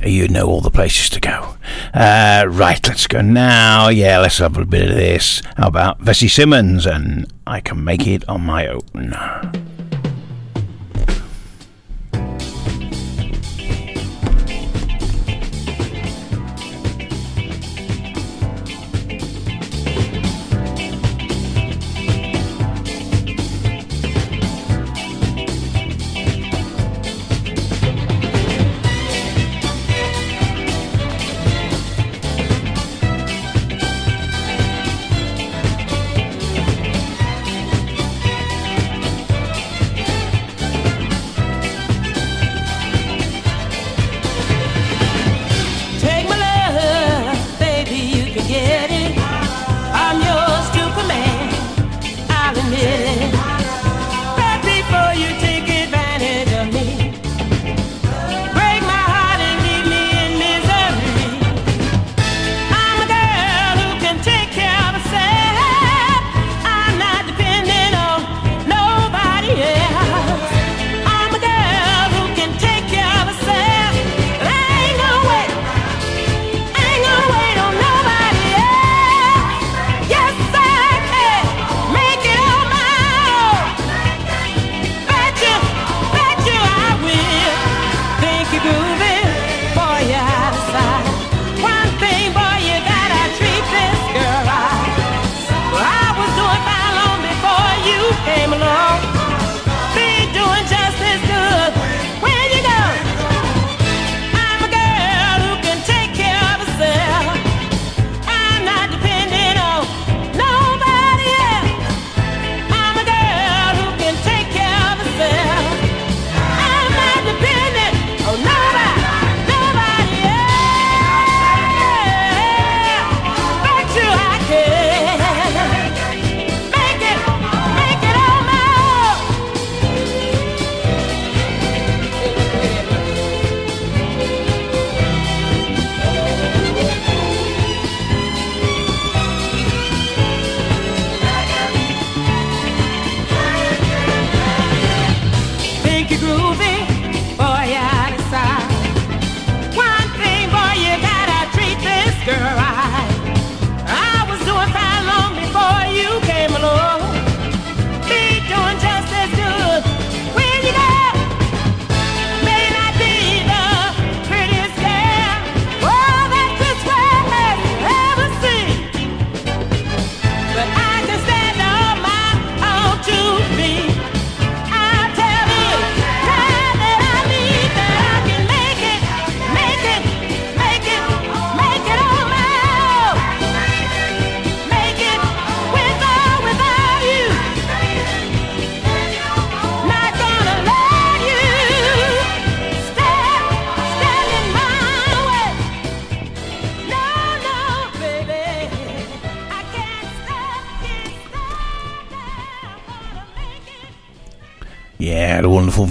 you 0.01 0.29
know 0.29 0.47
all 0.47 0.61
the 0.61 0.71
places 0.71 1.09
to 1.09 1.19
go. 1.19 1.55
Uh, 1.93 2.45
right, 2.47 2.87
let's 2.87 3.05
go 3.05 3.21
now. 3.21 3.89
Yeah, 3.89 4.19
let's 4.19 4.37
have 4.37 4.57
a 4.57 4.65
bit 4.65 4.89
of 4.89 4.95
this. 4.95 5.41
How 5.57 5.67
about 5.67 5.99
Vesey 5.99 6.29
Simmons 6.29 6.85
and 6.85 7.31
I 7.45 7.59
Can 7.59 7.83
Make 7.83 8.07
It 8.07 8.27
on 8.29 8.41
My 8.41 8.67
Own? 8.67 9.13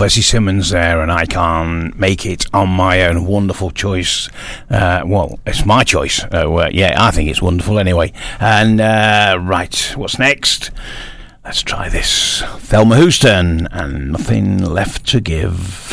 Vesey 0.01 0.22
Simmons 0.22 0.70
there, 0.70 1.03
and 1.03 1.12
I 1.12 1.26
Can't 1.26 1.94
Make 1.98 2.24
It 2.24 2.46
on 2.55 2.70
My 2.70 3.05
Own. 3.05 3.26
Wonderful 3.26 3.70
choice. 3.70 4.30
Uh, 4.70 5.03
well, 5.05 5.38
it's 5.46 5.66
my 5.66 5.84
choice. 5.84 6.24
Uh, 6.24 6.70
yeah, 6.72 6.94
I 6.96 7.11
think 7.11 7.28
it's 7.28 7.42
wonderful 7.42 7.78
anyway. 7.78 8.14
And, 8.40 8.80
uh, 8.80 9.38
right, 9.42 9.92
what's 9.96 10.18
next? 10.18 10.70
Let's 11.44 11.61
try 11.61 11.90
this. 11.90 12.42
Thelma 12.61 12.96
Houston 12.96 13.66
and 13.72 14.12
Nothing 14.12 14.64
Left 14.64 15.07
to 15.09 15.20
Give. 15.20 15.89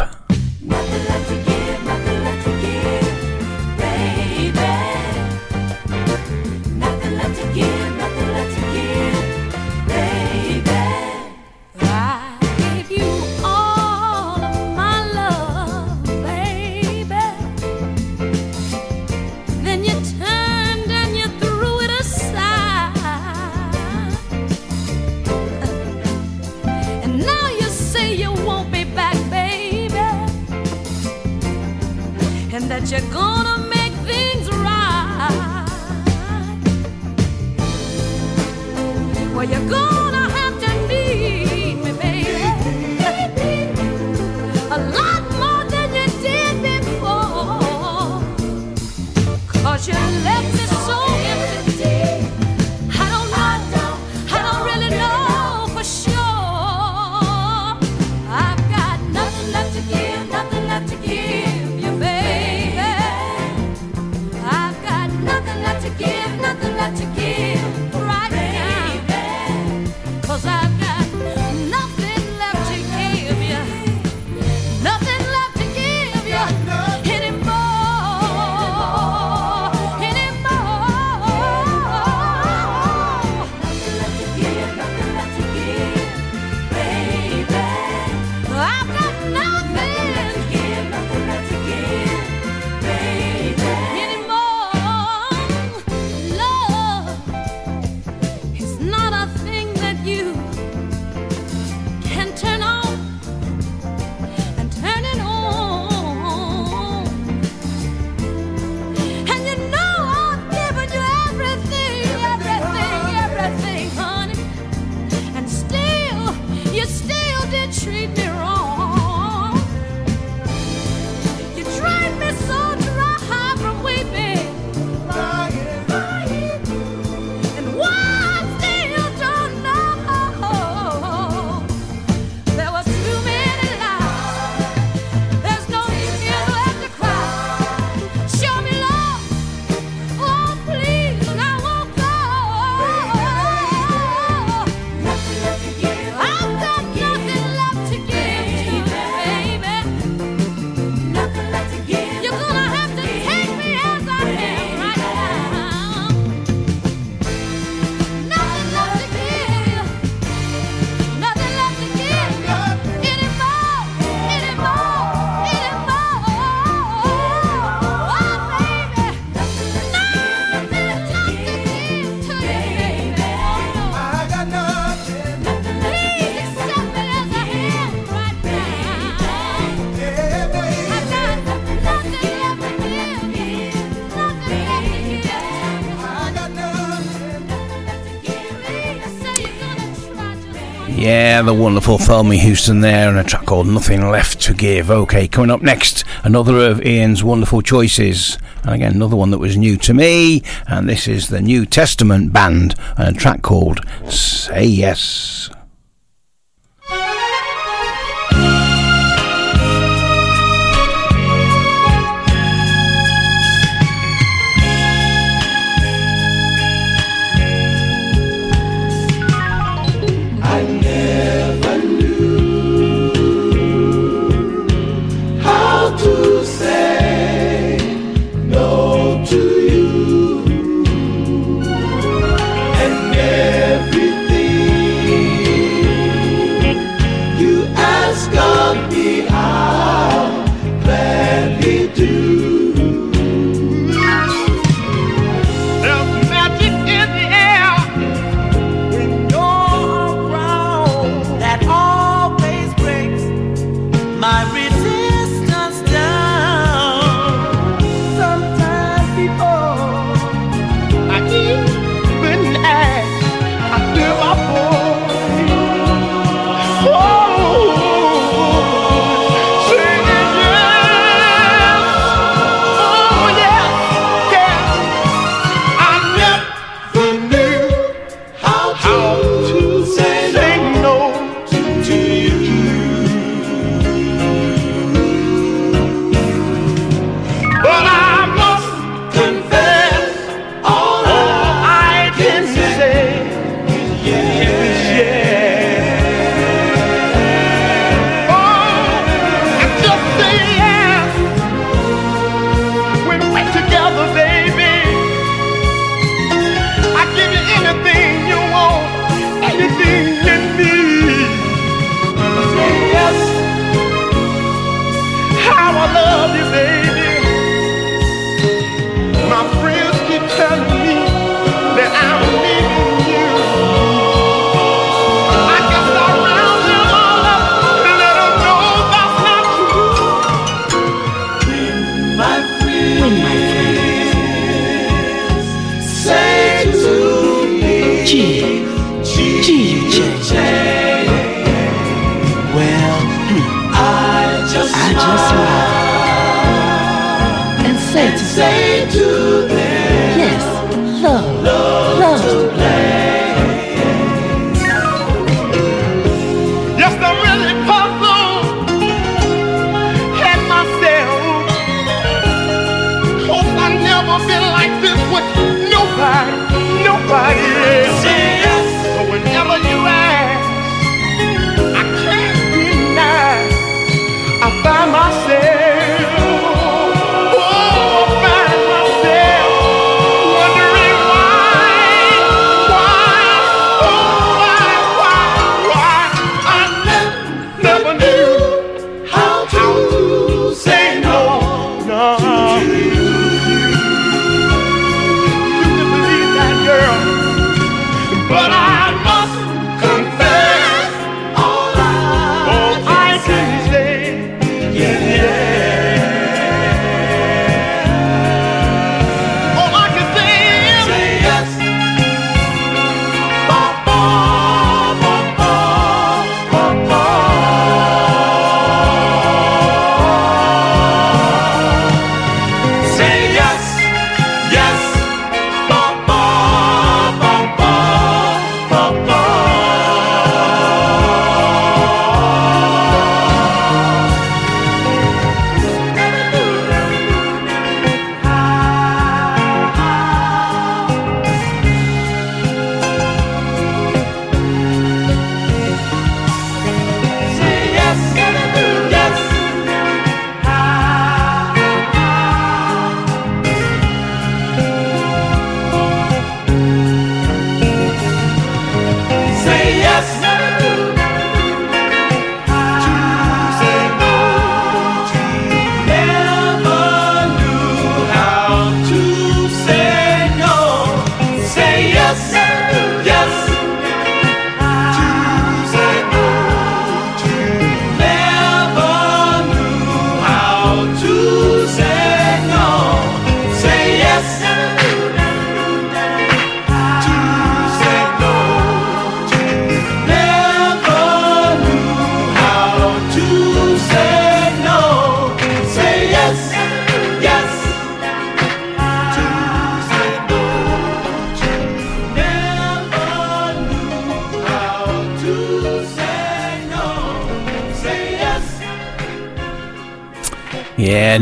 Another 191.37 191.55
the 191.55 191.61
wonderful 191.61 191.99
Thelmy 191.99 192.39
Houston 192.39 192.81
there 192.81 193.07
and 193.07 193.19
a 193.19 193.23
track 193.23 193.45
called 193.45 193.67
Nothing 193.67 194.09
Left 194.09 194.41
to 194.41 194.55
Give. 194.55 194.89
Okay, 194.89 195.27
coming 195.27 195.51
up 195.51 195.61
next, 195.61 196.03
another 196.23 196.57
of 196.57 196.83
Ian's 196.83 197.23
wonderful 197.23 197.61
choices. 197.61 198.39
And 198.63 198.73
again, 198.73 198.95
another 198.95 199.15
one 199.15 199.29
that 199.29 199.37
was 199.37 199.55
new 199.55 199.77
to 199.77 199.93
me. 199.93 200.41
And 200.65 200.89
this 200.89 201.07
is 201.07 201.27
the 201.27 201.39
New 201.39 201.67
Testament 201.67 202.33
Band 202.33 202.73
and 202.97 203.15
a 203.15 203.19
track 203.19 203.43
called 203.43 203.81
Say 204.09 204.65
Yes. 204.65 205.36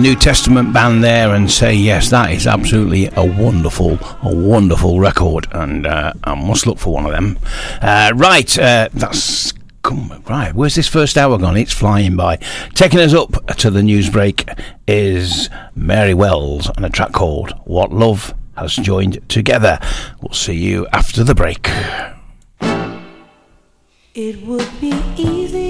New 0.06 0.16
Testament 0.16 0.72
band 0.72 1.04
there 1.04 1.34
and 1.34 1.50
say, 1.50 1.74
yes, 1.74 2.12
that 2.12 2.32
is 2.32 2.46
absolutely 2.46 3.08
a 3.16 3.26
wonderful, 3.26 3.98
a 4.22 4.32
wonderful 4.32 5.00
record, 5.00 5.48
and 5.52 5.88
uh, 5.88 6.14
I 6.24 6.36
must 6.36 6.68
look 6.68 6.78
for 6.78 6.94
one 6.94 7.08
of 7.08 7.12
them. 7.12 7.40
Uh, 7.82 8.12
right, 8.14 8.60
uh, 8.60 8.90
that's 8.94 9.52
come 9.82 10.22
right. 10.30 10.54
Where's 10.54 10.76
this 10.76 10.88
first 10.88 11.18
hour 11.18 11.40
gone? 11.40 11.58
It's 11.58 11.74
flying 11.74 12.16
by. 12.16 12.36
Taking 12.76 13.00
us 13.00 13.16
up 13.16 13.48
to 13.58 13.72
the 13.72 13.82
news 13.82 14.12
break 14.12 14.48
is 14.88 15.50
Mary 15.74 16.14
Wells 16.14 16.70
and 16.76 16.86
a 16.86 16.90
track 16.90 17.12
called 17.12 17.54
"What 17.64 17.92
Love." 17.92 18.36
Has 18.58 18.76
joined 18.76 19.28
together. 19.28 19.80
We'll 20.22 20.34
see 20.34 20.54
you 20.54 20.86
after 20.94 21.24
the 21.24 21.34
break. 21.34 21.68
It 24.14 24.46
would 24.46 24.70
be 24.80 24.94
easy. 25.18 25.65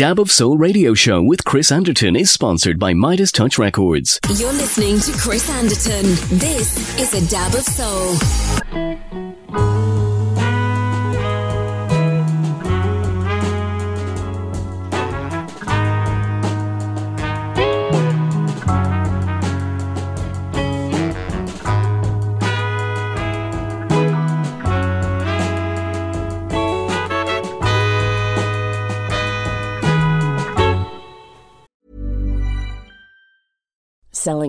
Dab 0.00 0.18
of 0.18 0.30
Soul 0.32 0.56
radio 0.56 0.94
show 0.94 1.22
with 1.22 1.44
Chris 1.44 1.70
Anderton 1.70 2.16
is 2.16 2.30
sponsored 2.30 2.78
by 2.78 2.94
Midas 2.94 3.30
Touch 3.30 3.58
Records. 3.58 4.18
You're 4.34 4.50
listening 4.54 4.98
to 5.00 5.12
Chris 5.12 5.50
Anderton. 5.50 6.38
This 6.38 6.98
is 6.98 7.12
a 7.12 7.30
dab 7.30 7.52
of 7.54 7.60
soul. 7.60 8.16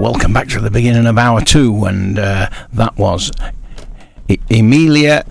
welcome 0.00 0.32
back 0.32 0.48
to 0.48 0.58
the 0.58 0.70
beginning 0.70 1.06
of 1.06 1.18
hour 1.18 1.42
two, 1.42 1.84
and 1.84 2.18
uh, 2.18 2.48
that 2.72 2.96
was 2.96 3.30
Emilia 4.48 5.26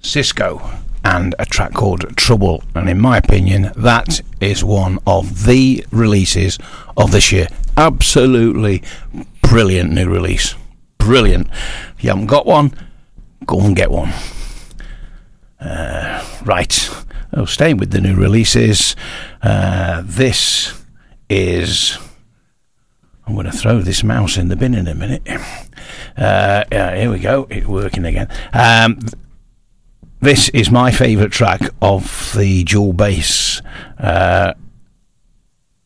Cisco 0.00 0.70
and 1.04 1.34
a 1.38 1.44
track 1.44 1.74
called 1.74 2.16
Trouble. 2.16 2.64
And 2.74 2.88
in 2.88 2.98
my 2.98 3.18
opinion, 3.18 3.70
that 3.76 4.22
is 4.40 4.64
one 4.64 4.98
of 5.06 5.44
the 5.44 5.84
releases 5.90 6.58
of 6.96 7.12
this 7.12 7.30
year. 7.30 7.46
Absolutely 7.76 8.82
brilliant 9.42 9.92
new 9.92 10.08
release. 10.08 10.54
Brilliant. 10.96 11.48
If 11.50 12.04
you 12.04 12.08
haven't 12.08 12.28
got 12.28 12.46
one, 12.46 12.72
go 13.44 13.60
and 13.60 13.76
get 13.76 13.90
one. 13.90 14.14
Uh, 15.60 16.24
right. 16.46 16.90
Oh, 17.34 17.44
staying 17.44 17.76
with 17.76 17.90
the 17.90 18.00
new 18.00 18.14
releases, 18.14 18.96
uh, 19.42 20.02
this 20.06 20.72
is. 21.28 21.98
I'm 23.32 23.36
going 23.36 23.50
to 23.50 23.56
throw 23.56 23.80
this 23.80 24.04
mouse 24.04 24.36
in 24.36 24.48
the 24.48 24.56
bin 24.56 24.74
in 24.74 24.86
a 24.86 24.94
minute. 24.94 25.26
Uh, 26.18 26.64
yeah, 26.70 26.94
here 26.94 27.10
we 27.10 27.18
go. 27.18 27.46
It's 27.48 27.66
working 27.66 28.04
again. 28.04 28.28
Um, 28.52 28.98
this 30.20 30.50
is 30.50 30.70
my 30.70 30.90
favourite 30.90 31.32
track 31.32 31.62
of 31.80 32.34
the 32.36 32.62
dual 32.64 32.92
bass 32.92 33.62
uh, 33.98 34.52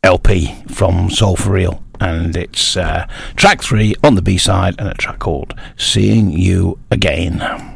LP 0.02 0.56
from 0.66 1.08
Soul 1.08 1.36
for 1.36 1.52
Real. 1.52 1.84
And 2.00 2.36
it's 2.36 2.76
uh, 2.76 3.06
track 3.36 3.62
three 3.62 3.94
on 4.02 4.16
the 4.16 4.22
B 4.22 4.38
side 4.38 4.74
and 4.80 4.88
a 4.88 4.94
track 4.94 5.20
called 5.20 5.54
Seeing 5.76 6.32
You 6.32 6.80
Again. 6.90 7.75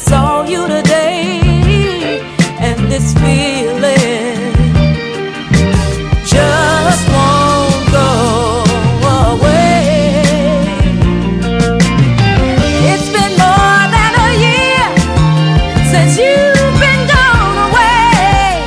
Saw 0.00 0.44
you 0.44 0.66
today, 0.66 2.20
and 2.58 2.78
this 2.90 3.12
feeling 3.14 4.52
just 6.24 7.04
won't 7.14 7.84
go 7.98 8.10
away. 9.32 9.76
It's 12.90 13.08
been 13.16 13.34
more 13.44 13.82
than 13.96 14.12
a 14.26 14.30
year 14.46 14.86
since 15.92 16.12
you've 16.22 16.76
been 16.84 17.02
gone 17.16 17.58
away. 17.68 18.64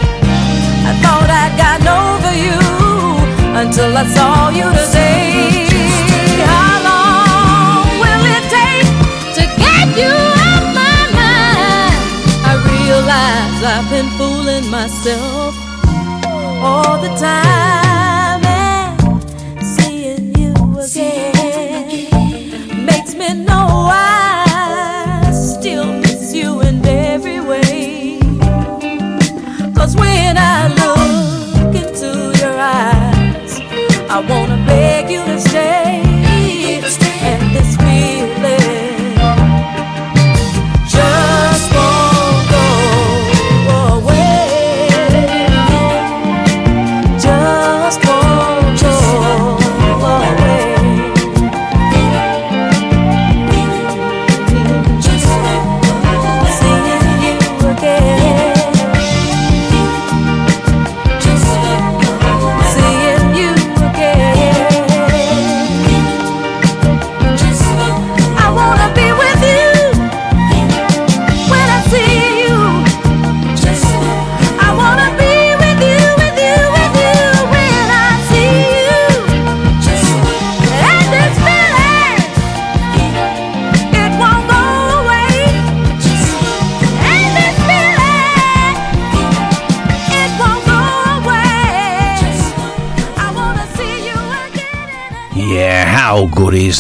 I 0.90 0.94
thought 1.02 1.30
I'd 1.42 1.54
gotten 1.64 1.88
over 2.06 2.34
you 2.46 2.60
until 3.62 3.92
I 3.98 4.06
saw 4.16 4.33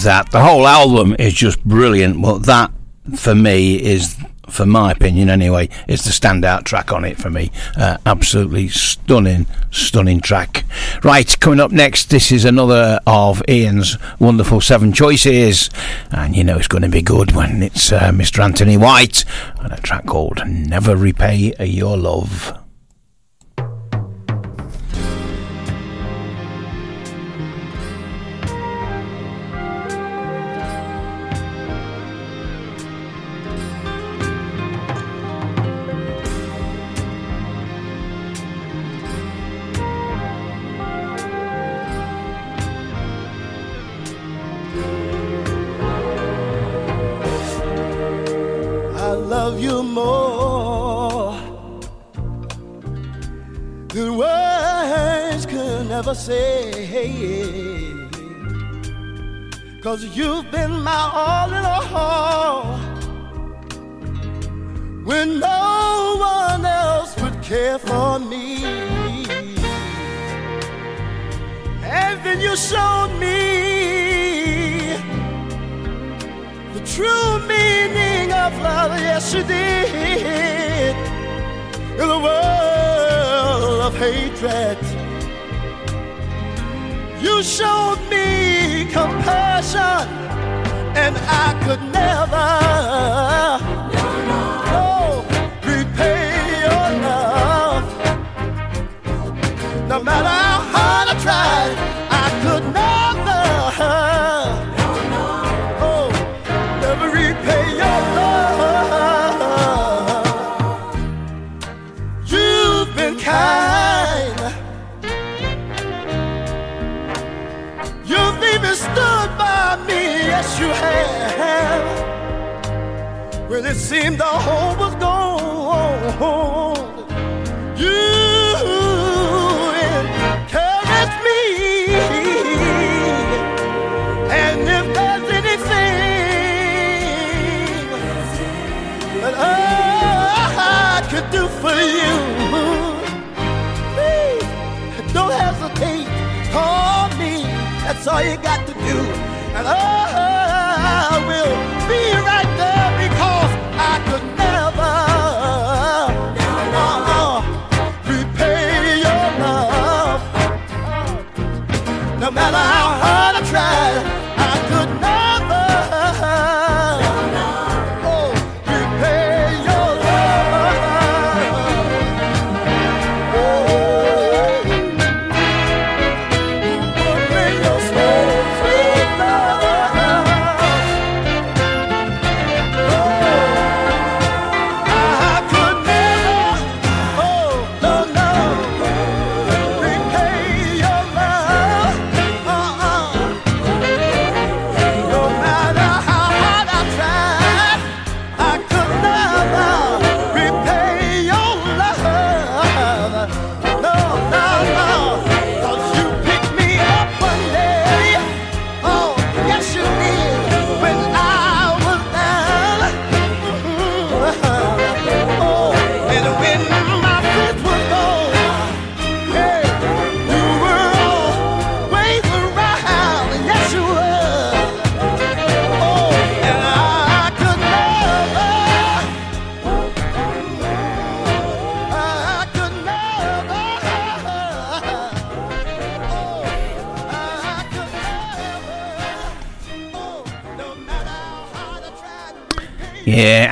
that? 0.03 0.31
The 0.31 0.41
whole 0.41 0.67
album 0.67 1.15
is 1.19 1.33
just 1.33 1.63
brilliant. 1.63 2.19
Well, 2.19 2.39
that 2.39 2.71
for 3.15 3.35
me 3.35 3.81
is, 3.81 4.17
for 4.49 4.65
my 4.65 4.91
opinion 4.91 5.29
anyway, 5.29 5.69
is 5.87 6.03
the 6.03 6.11
standout 6.11 6.63
track 6.63 6.91
on 6.91 7.05
it 7.05 7.17
for 7.17 7.29
me. 7.29 7.51
Uh, 7.75 7.97
absolutely 8.05 8.69
stunning, 8.69 9.45
stunning 9.71 10.21
track. 10.21 10.63
Right, 11.03 11.37
coming 11.39 11.59
up 11.59 11.71
next, 11.71 12.09
this 12.09 12.31
is 12.31 12.45
another 12.45 12.99
of 13.05 13.41
Ian's 13.49 13.97
wonderful 14.19 14.61
seven 14.61 14.93
choices, 14.93 15.69
and 16.11 16.35
you 16.35 16.43
know 16.43 16.57
it's 16.57 16.67
going 16.67 16.83
to 16.83 16.89
be 16.89 17.01
good 17.01 17.33
when 17.33 17.63
it's 17.63 17.91
uh, 17.91 18.11
Mr. 18.11 18.43
Anthony 18.43 18.77
White 18.77 19.25
and 19.59 19.73
a 19.73 19.77
track 19.77 20.05
called 20.05 20.41
"Never 20.47 20.95
Repay 20.95 21.53
Your 21.59 21.97
Love." 21.97 22.62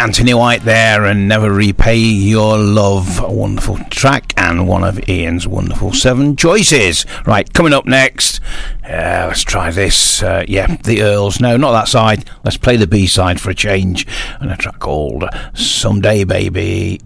Anthony 0.02 0.34
White 0.34 0.64
there 0.64 1.06
and 1.06 1.28
Never 1.28 1.54
Repay 1.54 1.96
Your 1.96 2.58
Love. 2.58 3.20
A 3.20 3.32
wonderful 3.32 3.78
track 3.92 4.34
and 4.36 4.68
one 4.68 4.84
of 4.84 5.08
Ian's 5.08 5.48
wonderful 5.48 5.94
seven 5.94 6.36
choices. 6.36 7.06
Right, 7.28 7.54
coming 7.54 7.72
up 7.72 7.86
next, 7.86 8.40
uh, 8.84 9.26
let's 9.28 9.44
try 9.44 9.70
this. 9.70 10.24
Uh, 10.24 10.44
yeah, 10.48 10.76
the 10.78 11.04
Earls. 11.04 11.40
No, 11.40 11.56
not 11.56 11.74
that 11.74 11.88
side. 11.88 12.28
Let's 12.44 12.58
play 12.58 12.78
the 12.78 12.88
B 12.88 13.06
side 13.06 13.40
for 13.40 13.52
a 13.52 13.56
change 13.56 14.08
and 14.40 14.50
a 14.50 14.58
track 14.58 14.80
called 14.80 15.24
Someday 15.54 16.24
Baby. 16.24 17.00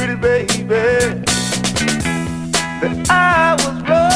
pretty 0.00 0.14
baby, 0.14 0.64
that 2.80 2.94
I 3.10 3.52
was 3.60 3.76
wrong. 3.86 4.10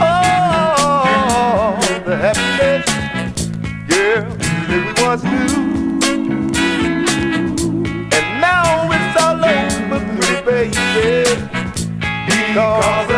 Oh, 0.00 0.16
the 2.06 2.16
happiness, 2.16 2.86
yeah, 3.90 4.24
it 4.72 4.84
was 5.02 5.20
new. 5.22 5.52
And 8.10 8.26
now 8.40 8.88
it's 8.90 9.16
all 9.22 9.44
over, 9.44 10.00
pretty 10.16 10.40
baby, 10.46 10.72
because 12.26 13.13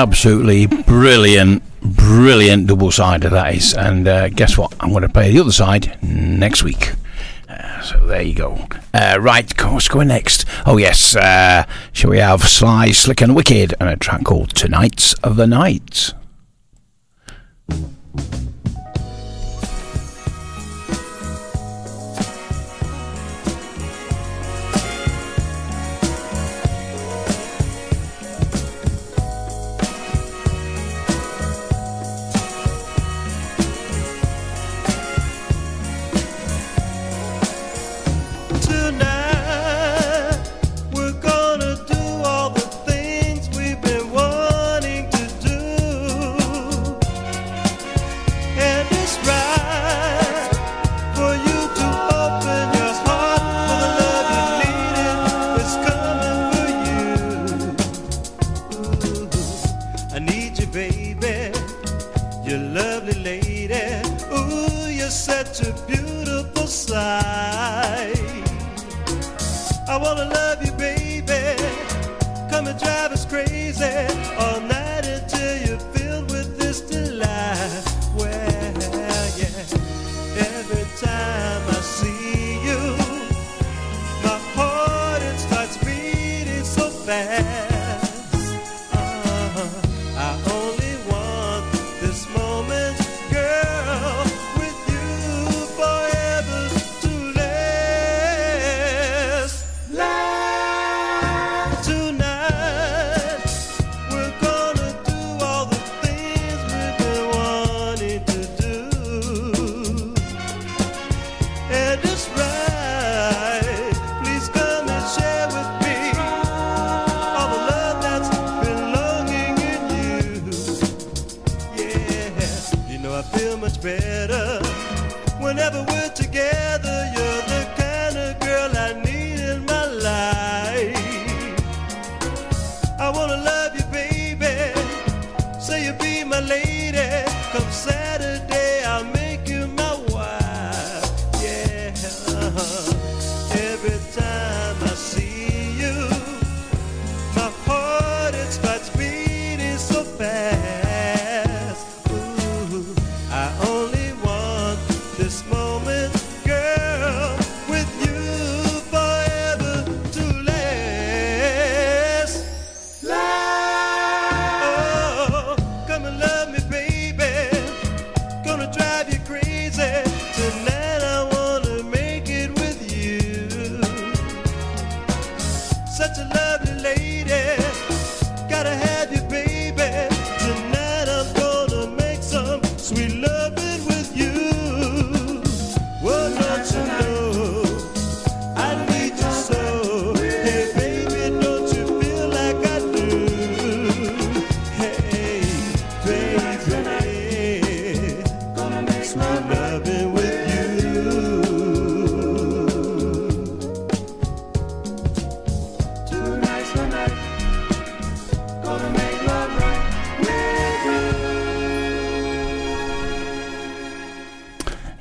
absolutely 0.00 0.64
brilliant, 0.64 1.62
brilliant 1.82 2.66
double 2.66 2.90
side 2.90 3.22
of 3.24 3.32
that 3.32 3.54
is. 3.54 3.74
And 3.74 4.08
uh, 4.08 4.30
guess 4.30 4.56
what? 4.56 4.74
I'm 4.80 4.90
going 4.90 5.02
to 5.02 5.10
play 5.10 5.30
the 5.30 5.40
other 5.40 5.52
side 5.52 5.98
next 6.02 6.62
week. 6.62 6.94
Uh, 7.46 7.82
so 7.82 8.06
there 8.06 8.22
you 8.22 8.34
go. 8.34 8.66
Uh, 8.94 9.18
right, 9.20 9.52
what's 9.64 9.88
going 9.88 10.08
next? 10.08 10.46
Oh 10.64 10.78
yes, 10.78 11.14
uh, 11.14 11.66
shall 11.92 12.10
we 12.10 12.18
have 12.18 12.42
Sly, 12.44 12.92
Slick 12.92 13.20
and 13.20 13.36
Wicked 13.36 13.74
and 13.78 13.90
a 13.90 13.96
track 13.96 14.24
called 14.24 14.54
Tonight's 14.54 15.12
of 15.14 15.36
the 15.36 15.46
Night. 15.46 16.14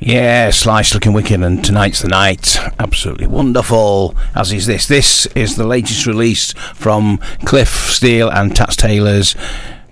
Yeah, 0.09 0.49
Sly, 0.49 0.81
Slick 0.81 1.05
and 1.05 1.13
Wicked, 1.13 1.39
and 1.43 1.63
tonight's 1.63 2.01
the 2.01 2.07
night. 2.07 2.57
Absolutely 2.79 3.27
wonderful, 3.27 4.15
as 4.33 4.51
is 4.51 4.65
this. 4.65 4.87
This 4.87 5.27
is 5.35 5.55
the 5.55 5.67
latest 5.67 6.07
release 6.07 6.51
from 6.73 7.19
Cliff 7.45 7.69
Steele 7.69 8.27
and 8.27 8.55
Tats 8.55 8.75
Taylor's 8.75 9.35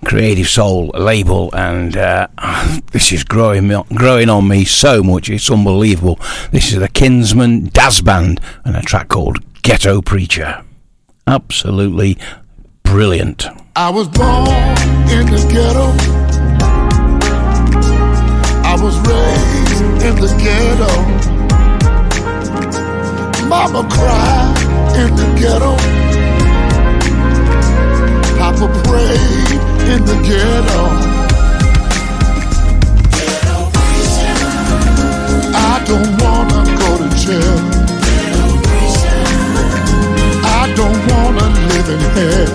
Creative 0.04 0.48
Soul 0.48 0.88
label, 0.88 1.54
and 1.54 1.96
uh, 1.96 2.26
this 2.90 3.12
is 3.12 3.22
growing, 3.22 3.68
growing 3.94 4.28
on 4.28 4.48
me 4.48 4.64
so 4.64 5.04
much. 5.04 5.30
It's 5.30 5.52
unbelievable. 5.52 6.18
This 6.50 6.72
is 6.72 6.80
the 6.80 6.88
Kinsman 6.88 7.66
Dazz 7.66 8.00
Band 8.00 8.40
and 8.64 8.76
a 8.76 8.82
track 8.82 9.06
called 9.06 9.38
Ghetto 9.62 10.02
Preacher. 10.02 10.64
Absolutely 11.28 12.18
brilliant. 12.82 13.46
I 13.76 13.90
was 13.90 14.08
born 14.08 14.48
in 15.10 15.26
the 15.30 15.48
ghetto. 15.48 15.94
I 18.64 18.76
was 18.82 18.98
raised 19.08 19.57
in 19.80 20.14
the 20.16 20.28
ghetto. 20.42 20.92
Mama 23.48 23.86
cried 23.88 24.58
in 25.00 25.14
the 25.14 25.26
ghetto. 25.38 25.76
Papa 28.38 28.66
prayed 28.84 29.60
in 29.92 30.04
the 30.04 30.16
ghetto. 30.28 30.82
I 35.54 35.84
don't 35.86 36.12
wanna 36.22 36.60
go 36.80 36.90
to 37.02 37.08
jail. 37.24 37.58
I 40.44 40.72
don't 40.74 41.00
wanna 41.10 41.46
live 41.70 41.88
in 41.94 42.00
hell. 42.16 42.52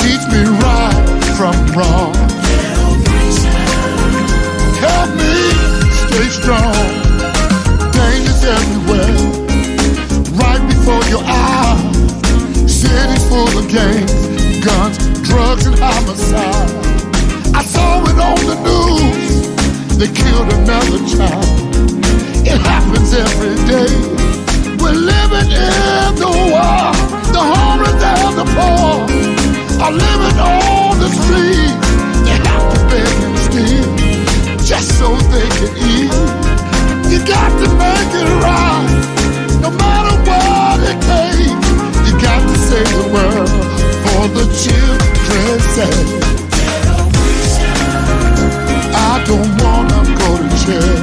Teach 0.00 0.24
me 0.32 0.42
right 0.64 1.06
from 1.36 1.56
wrong. 1.76 2.29
Gangs, 13.70 14.12
guns, 14.64 14.98
drugs, 15.22 15.66
and 15.66 15.78
homicide. 15.78 16.70
I 17.54 17.62
saw 17.62 18.02
it 18.02 18.18
on 18.18 18.40
the 18.50 18.56
news. 18.66 19.46
They 19.96 20.10
killed 20.10 20.52
another 20.52 20.98
child. 21.06 21.46
It 22.42 22.58
happens 22.66 23.14
every 23.14 23.54
day. 23.70 23.94
We're 24.82 24.98
living 24.98 25.50
in 25.54 26.10
the 26.18 26.30
war. 26.50 26.90
The 27.30 27.42
homeless 27.52 28.02
and 28.02 28.34
the 28.40 28.46
poor 28.58 29.06
are 29.84 29.92
living 29.92 30.38
on 30.42 30.98
the 30.98 31.10
streets. 31.22 31.86
They 32.26 32.38
have 32.50 32.66
to 32.74 32.78
beg 32.90 33.16
and 33.22 33.38
steal 33.46 33.86
just 34.66 34.98
so 34.98 35.14
they 35.30 35.48
can 35.58 35.72
eat. 35.78 36.10
You 37.06 37.18
got 37.24 37.50
to 37.62 37.68
make 37.78 38.12
it 38.18 38.30
right, 38.42 38.88
no 39.62 39.70
matter 39.70 40.16
what 40.26 40.80
it 40.90 40.98
takes. 41.06 41.69
Got 42.22 42.42
to 42.48 42.56
save 42.58 42.92
the 43.00 43.08
world 43.14 43.48
for 44.04 44.28
the 44.36 44.44
children's 44.62 45.66
sake. 45.76 46.10
I 48.94 49.24
don't 49.26 49.52
wanna 49.62 50.00
go 50.20 50.30
to 50.36 50.48
jail. 50.62 50.98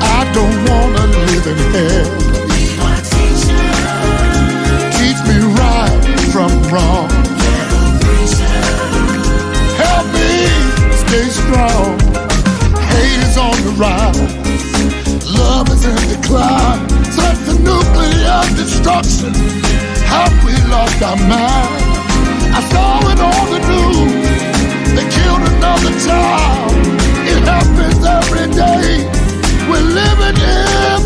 I 0.00 0.20
don't 0.32 0.58
wanna 0.68 1.04
live 1.26 1.46
in 1.52 1.58
hell. 1.74 2.10
Teach 4.96 5.20
me 5.28 5.38
right 5.60 5.98
from 6.32 6.52
wrong. 6.70 7.10
Help 9.82 10.06
me 10.14 10.30
stay 11.02 11.26
strong. 11.40 11.98
Hate 12.90 13.22
is 13.28 13.36
on 13.36 13.56
the 13.64 13.72
rise. 13.76 14.20
Love 15.26 15.68
is 15.70 15.84
in 15.84 16.20
decline. 16.20 16.97
Nuclear 18.28 18.56
destruction. 18.56 19.32
Have 20.04 20.44
we 20.44 20.52
lost 20.68 21.00
our 21.02 21.16
mind? 21.16 21.80
I 22.52 22.60
saw 22.68 23.00
it 23.08 23.20
on 23.24 23.44
the 23.54 23.60
news. 23.72 24.12
They 24.92 25.06
killed 25.08 25.44
another 25.56 25.92
child. 26.04 26.72
It 27.24 27.40
happens 27.48 28.04
every 28.04 28.48
day. 28.52 29.08
We're 29.70 29.80
living 29.80 30.36
in 30.44 30.97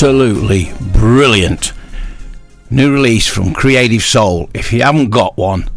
absolutely 0.00 0.72
brilliant. 0.92 1.72
New 2.70 2.92
release 2.92 3.26
from 3.26 3.52
Creative 3.52 4.00
Soul. 4.00 4.48
If 4.54 4.72
you 4.72 4.82
haven't 4.82 5.10
got 5.10 5.36
one, 5.36 5.68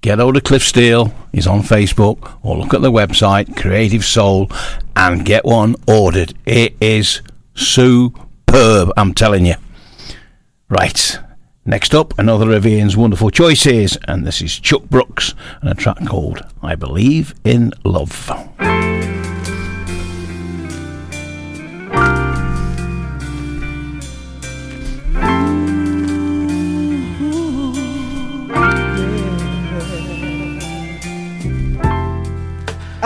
get 0.00 0.20
hold 0.20 0.36
of 0.36 0.44
Cliff 0.44 0.62
Steele. 0.62 1.12
He's 1.32 1.48
on 1.48 1.62
Facebook 1.62 2.38
or 2.44 2.56
look 2.56 2.72
at 2.72 2.82
the 2.82 2.92
website, 2.92 3.56
Creative 3.56 4.04
Soul, 4.04 4.48
and 4.94 5.24
get 5.24 5.44
one 5.44 5.74
ordered. 5.88 6.34
It 6.46 6.76
is 6.80 7.20
superb, 7.56 8.92
I'm 8.96 9.12
telling 9.12 9.44
you. 9.44 9.56
Right. 10.68 11.18
Next 11.64 11.96
up, 11.96 12.16
another 12.16 12.52
of 12.52 12.64
Ian's 12.64 12.96
wonderful 12.96 13.30
choices, 13.30 13.98
and 14.06 14.24
this 14.24 14.40
is 14.40 14.60
Chuck 14.60 14.84
Brooks 14.84 15.34
and 15.62 15.68
a 15.68 15.74
track 15.74 15.98
called 16.06 16.46
I 16.62 16.76
Believe 16.76 17.34
in 17.42 17.72
Love. 17.82 18.30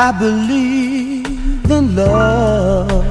I 0.00 0.12
believe 0.12 1.68
in 1.68 1.96
love. 1.96 3.04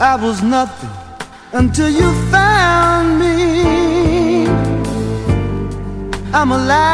I 0.00 0.16
was 0.16 0.42
nothing 0.42 0.90
until 1.52 1.88
you 1.88 2.12
found 2.32 3.20
me. 3.20 4.48
I'm 6.34 6.50
alive 6.50 6.88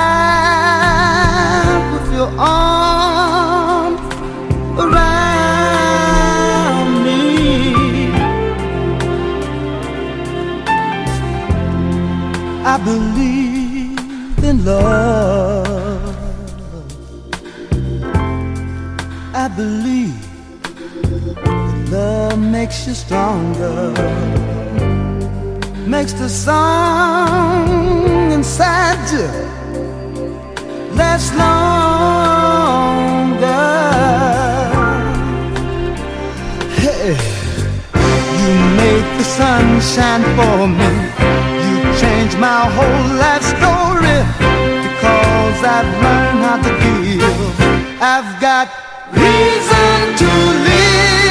with 1.94 2.12
your 2.12 2.30
arms 2.38 4.00
around 4.84 5.84
me. 7.06 8.12
I 12.66 12.76
believe 12.84 14.44
in 14.44 14.62
love. 14.66 15.73
I 19.44 19.48
believe 19.48 20.22
that 21.90 22.32
love 22.32 22.38
makes 22.38 22.86
you 22.86 22.94
stronger, 22.94 23.92
makes 25.86 26.14
the 26.14 26.30
song 26.30 27.68
inside 28.32 28.96
you 29.12 29.28
last 30.96 31.34
longer. 31.36 31.76
Hey, 36.80 37.12
you 38.40 38.54
made 38.80 39.08
the 39.18 39.24
sun 39.24 39.64
shine 39.92 40.24
for 40.36 40.66
me. 40.78 40.90
You 41.66 41.76
changed 42.00 42.38
my 42.38 42.62
whole 42.76 43.06
life 43.24 43.44
story 43.54 44.18
because 44.84 45.58
I've 45.76 45.90
learned 46.02 46.40
how 46.46 46.56
to 46.66 46.72
give. 46.80 48.00
I've 48.00 48.40
got 48.40 48.68
reason 49.16 50.16
to 50.16 50.30
live. 50.66 51.23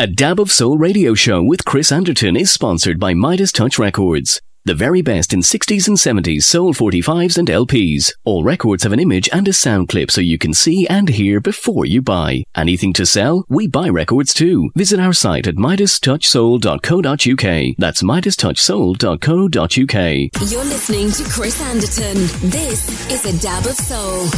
A 0.00 0.06
Dab 0.06 0.40
of 0.40 0.50
Soul 0.50 0.78
radio 0.78 1.12
show 1.12 1.42
with 1.42 1.66
Chris 1.66 1.92
Anderton 1.92 2.34
is 2.34 2.50
sponsored 2.50 2.98
by 2.98 3.12
Midas 3.12 3.52
Touch 3.52 3.78
Records. 3.78 4.40
The 4.64 4.74
very 4.74 5.02
best 5.02 5.34
in 5.34 5.40
60s 5.40 5.88
and 5.88 5.98
70s 5.98 6.44
soul 6.44 6.72
45s 6.72 7.36
and 7.36 7.48
LPs. 7.48 8.14
All 8.24 8.42
records 8.42 8.84
have 8.84 8.94
an 8.94 8.98
image 8.98 9.28
and 9.30 9.46
a 9.46 9.52
sound 9.52 9.90
clip 9.90 10.10
so 10.10 10.22
you 10.22 10.38
can 10.38 10.54
see 10.54 10.88
and 10.88 11.10
hear 11.10 11.38
before 11.38 11.84
you 11.84 12.00
buy. 12.00 12.44
Anything 12.56 12.94
to 12.94 13.04
sell? 13.04 13.44
We 13.50 13.68
buy 13.68 13.90
records 13.90 14.32
too. 14.32 14.70
Visit 14.74 15.00
our 15.00 15.12
site 15.12 15.46
at 15.46 15.56
midastouchsoul.co.uk. 15.56 17.74
That's 17.76 18.02
midastouchsoul.co.uk. 18.02 20.50
You're 20.50 20.64
listening 20.64 21.10
to 21.10 21.24
Chris 21.24 21.60
Anderton. 21.60 22.16
This 22.48 23.10
is 23.10 23.26
a 23.26 23.38
dab 23.42 23.66
of 23.66 23.74
soul. 23.74 24.28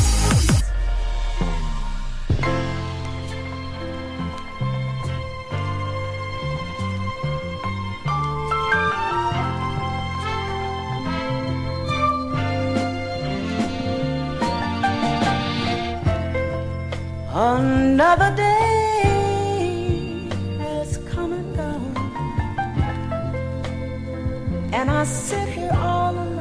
Another 17.34 18.30
day 18.36 19.08
has 20.58 20.98
come 21.10 21.32
and 21.32 21.56
gone, 21.56 21.96
and 24.74 24.90
I 24.90 25.04
sit 25.04 25.48
here 25.48 25.72
all 25.72 26.12
alone, 26.12 26.31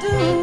do. 0.00 0.37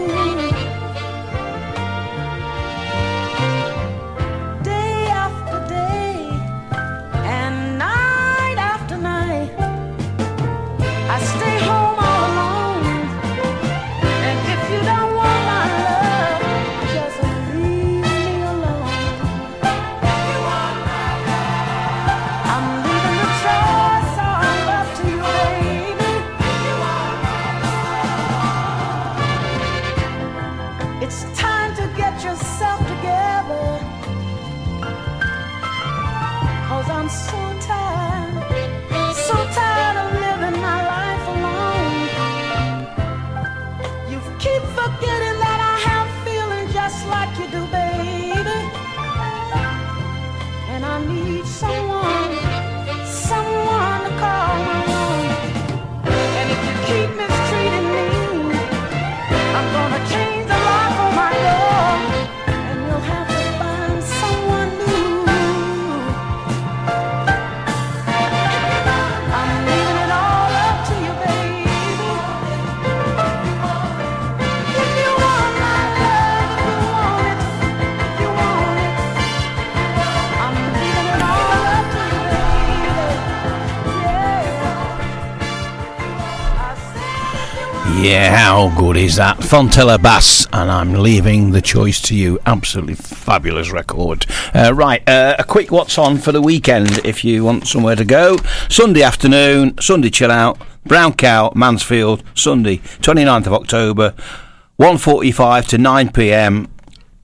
Yeah. 88.15 88.33
How 88.33 88.69
good 88.77 88.95
is 88.95 89.17
that? 89.17 89.39
Fontella 89.39 90.01
Bass, 90.01 90.47
and 90.53 90.71
I'm 90.71 90.93
leaving 90.93 91.51
the 91.51 91.61
choice 91.61 92.01
to 92.03 92.15
you. 92.15 92.39
Absolutely 92.45 92.95
fabulous 92.95 93.71
record. 93.71 94.25
Uh, 94.53 94.73
right, 94.73 95.07
uh, 95.09 95.35
a 95.37 95.43
quick 95.43 95.69
what's 95.69 95.97
on 95.97 96.17
for 96.19 96.31
the 96.31 96.41
weekend 96.41 97.05
if 97.05 97.25
you 97.25 97.43
want 97.43 97.67
somewhere 97.67 97.97
to 97.97 98.05
go. 98.05 98.37
Sunday 98.69 99.03
afternoon, 99.03 99.77
Sunday 99.81 100.09
chill 100.09 100.31
out, 100.31 100.57
Brown 100.85 101.11
Cow, 101.11 101.51
Mansfield, 101.55 102.23
Sunday, 102.33 102.77
29th 102.77 103.47
of 103.47 103.53
October, 103.53 104.11
1.45 104.79 105.67
to 105.67 105.77
9pm. 105.77 106.69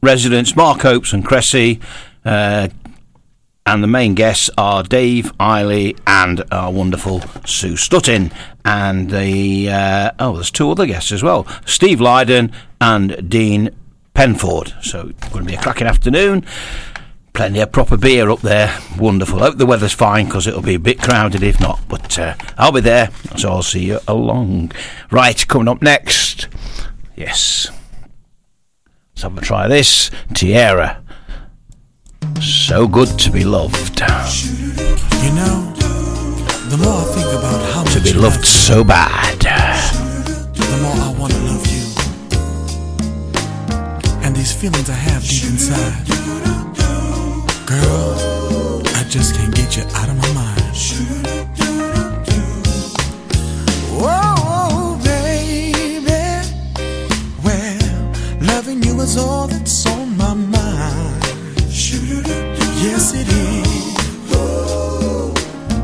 Residents 0.03 0.57
Mark 0.57 0.81
Hopes 0.81 1.13
and 1.13 1.25
Cressy. 1.25 1.79
Uh, 2.25 2.67
and 3.71 3.81
the 3.81 3.87
main 3.87 4.15
guests 4.15 4.49
are 4.57 4.83
Dave 4.83 5.31
Eiley 5.37 5.97
and 6.05 6.43
our 6.51 6.69
wonderful 6.69 7.21
Sue 7.45 7.75
Stuttin. 7.75 8.33
And 8.65 9.09
the 9.09 9.69
uh, 9.69 10.11
oh, 10.19 10.33
there's 10.33 10.51
two 10.51 10.69
other 10.69 10.85
guests 10.85 11.13
as 11.13 11.23
well: 11.23 11.47
Steve 11.65 12.01
Lydon 12.01 12.51
and 12.81 13.29
Dean 13.29 13.69
Penford. 14.13 14.73
So 14.81 15.07
it's 15.07 15.29
going 15.29 15.45
to 15.45 15.49
be 15.49 15.55
a 15.55 15.61
cracking 15.61 15.87
afternoon. 15.87 16.45
Plenty 17.31 17.61
of 17.61 17.71
proper 17.71 17.95
beer 17.95 18.29
up 18.29 18.41
there. 18.41 18.77
Wonderful. 18.99 19.39
Hope 19.39 19.57
the 19.57 19.65
weather's 19.65 19.93
fine 19.93 20.25
because 20.25 20.47
it'll 20.47 20.61
be 20.61 20.75
a 20.75 20.79
bit 20.79 20.99
crowded 20.99 21.41
if 21.41 21.61
not. 21.61 21.79
But 21.87 22.19
uh, 22.19 22.35
I'll 22.57 22.73
be 22.73 22.81
there, 22.81 23.09
so 23.37 23.51
I'll 23.51 23.63
see 23.63 23.85
you 23.85 23.99
along. 24.05 24.73
Right, 25.09 25.47
coming 25.47 25.69
up 25.69 25.81
next. 25.81 26.49
Yes. 27.15 27.71
Let's 29.13 29.21
have 29.21 29.37
a 29.37 29.41
try 29.41 29.69
this. 29.69 30.11
Tierra. 30.33 31.00
So 32.41 32.87
Good 32.87 33.19
to 33.19 33.31
Be 33.31 33.43
Loved. 33.43 33.99
You 33.99 35.31
know, 35.33 35.73
the 36.69 36.77
more 36.77 37.01
I 37.01 37.05
think 37.13 37.27
about 37.37 37.61
how 37.73 37.83
to 37.83 37.99
be 37.99 38.13
loved 38.13 38.45
so 38.45 38.83
bad, 38.83 39.39
the 39.39 40.77
more 40.81 40.95
I 40.95 41.13
want 41.19 41.33
to 41.33 41.39
love 41.39 41.67
you. 41.67 41.83
And 44.23 44.35
these 44.35 44.53
feelings 44.53 44.89
I 44.89 44.93
have 44.93 45.23
deep 45.23 45.43
inside, 45.43 46.07
girl, 47.65 48.81
I 48.95 49.03
just 49.09 49.35
can't 49.35 49.53
get 49.55 49.77
you 49.77 49.83
out 49.95 50.09
of 50.09 50.15
my 50.17 50.33
mind. 50.33 50.61
Whoa, 54.01 54.97
baby, 55.03 56.03
well, 57.43 58.13
loving 58.41 58.81
you 58.83 58.99
is 59.01 59.17
all 59.17 59.47
that's 59.47 59.85
all. 59.87 60.00
Yes, 61.93 63.13
it 63.13 63.27
is. 63.27 63.91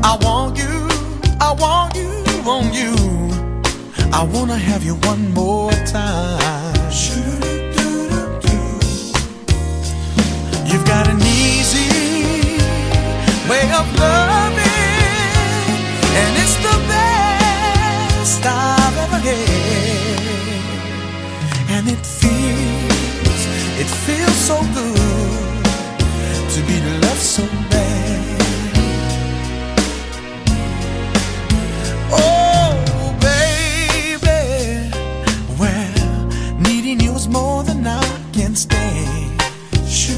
I 0.02 0.16
want 0.22 0.56
you, 0.56 0.88
I 1.38 1.52
want 1.52 1.96
you, 1.96 2.08
want 2.46 2.74
you. 2.74 2.94
I 4.10 4.22
wanna 4.24 4.56
have 4.56 4.84
you 4.84 4.94
one 4.94 5.34
more 5.34 5.70
time. 5.84 6.74
You've 10.64 10.86
got 10.86 11.08
an 11.08 11.20
easy 11.20 12.58
way 13.50 13.70
of 13.72 13.86
love. 14.00 14.37
Valentine's 38.66 40.08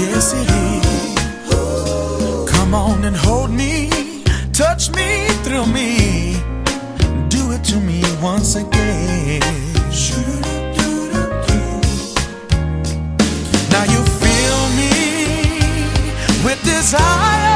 Yes, 0.00 0.32
it 0.32 0.48
is. 0.48 2.50
Come 2.50 2.74
on 2.74 3.04
and 3.04 3.14
hold 3.16 3.50
me, 3.50 3.90
touch 4.52 4.90
me, 4.92 5.26
thrill 5.44 5.66
me, 5.66 6.36
do 7.28 7.52
it 7.52 7.62
to 7.64 7.76
me 7.80 8.02
once 8.22 8.56
again. 8.56 9.40
Now 13.70 13.84
you 13.84 14.02
feel 14.22 14.60
me 14.78 14.90
with 16.44 16.62
desire. 16.64 17.49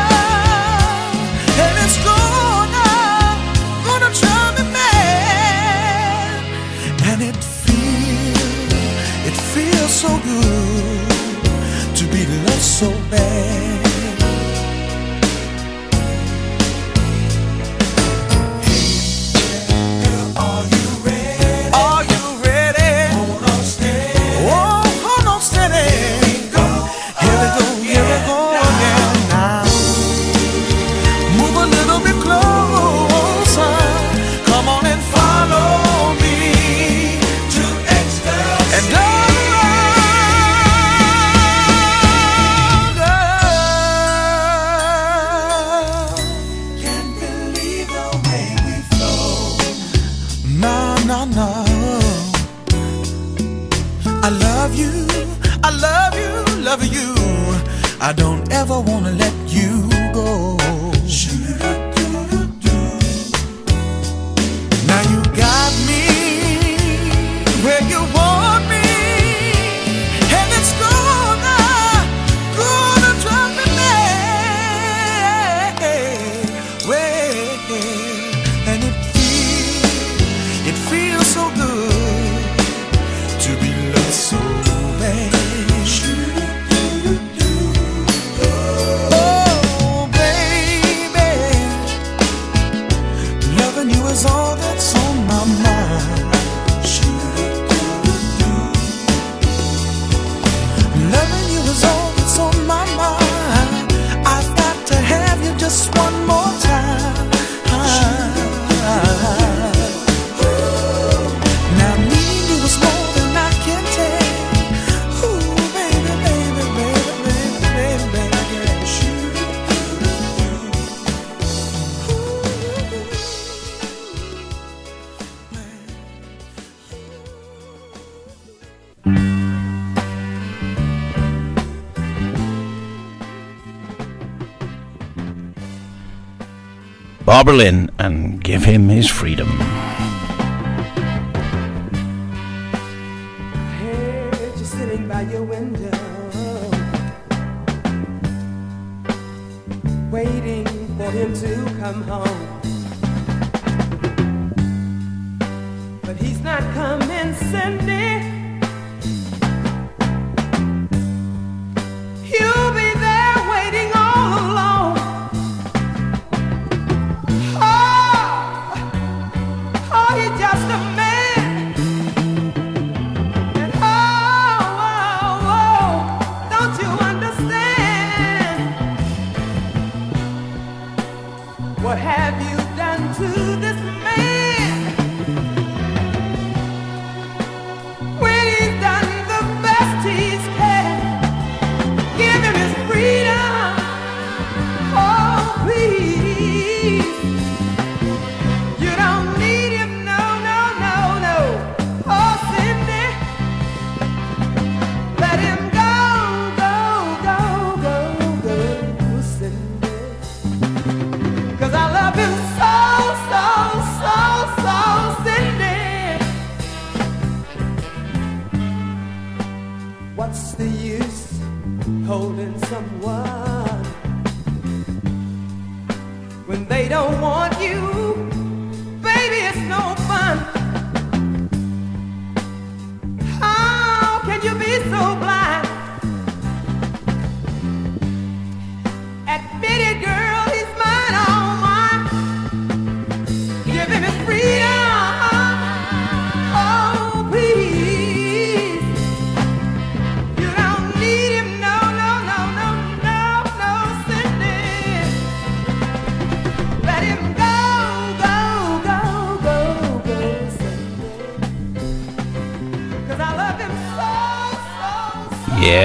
Barbara 137.35 137.55
Lynn 137.57 137.91
and 137.99 138.41
give 138.45 138.65
him 138.65 138.89
his 138.89 139.11
freedom. 139.11 139.34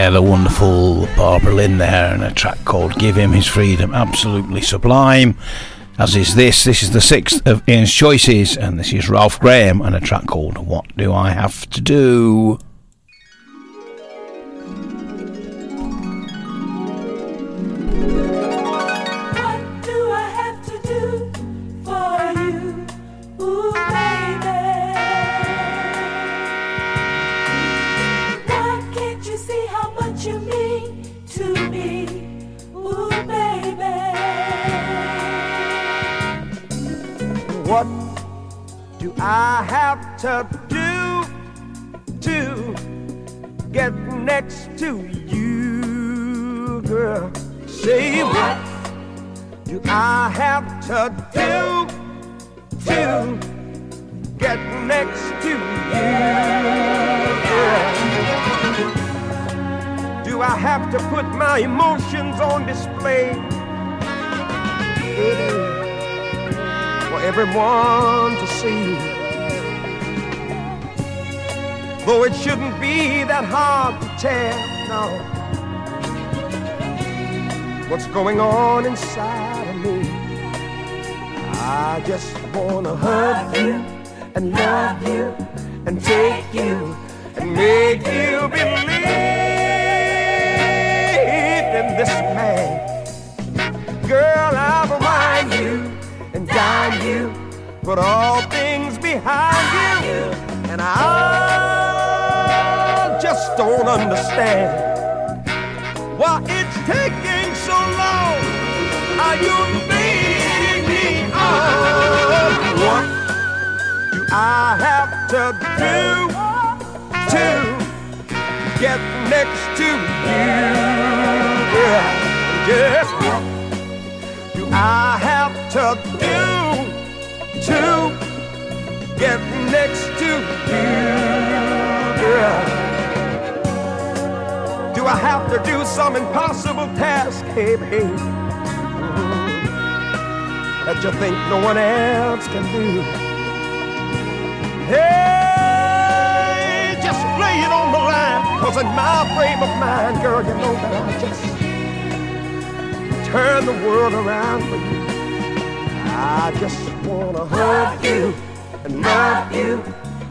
The 0.10 0.24
wonderful 0.24 1.08
Barbara 1.16 1.54
Lynn 1.54 1.78
there, 1.78 2.14
and 2.14 2.24
a 2.24 2.34
track 2.34 2.58
called 2.66 2.98
Give 2.98 3.16
Him 3.16 3.32
His 3.32 3.46
Freedom. 3.46 3.94
Absolutely 3.94 4.60
sublime. 4.60 5.38
As 6.00 6.16
is 6.16 6.34
this. 6.34 6.64
This 6.64 6.82
is 6.82 6.92
the 6.92 7.00
sixth 7.00 7.46
of 7.48 7.62
Ian's 7.70 7.94
choices, 7.94 8.58
and 8.58 8.80
this 8.80 8.92
is 8.92 9.08
Ralph 9.08 9.40
Graham 9.40 9.82
and 9.82 9.96
a 9.96 10.02
track 10.02 10.26
called 10.26 10.58
What 10.58 10.98
Do 10.98 11.14
I 11.14 11.30
Have 11.30 11.70
to 11.70 11.80
Do? 11.80 12.60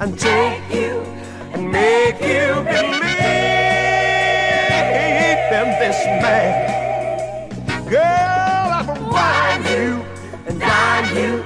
And 0.01 0.19
take 0.19 0.63
you 0.73 1.03
and 1.53 1.71
make 1.73 2.21
you 2.21 2.55
believe 2.63 3.03
in 5.59 5.69
this 5.81 5.99
man. 6.23 6.69
Girl, 7.89 8.01
I 8.01 8.83
will 8.87 9.03
wine 9.11 9.65
you 9.65 10.05
and 10.47 10.61
dine 10.61 11.17
you, 11.17 11.45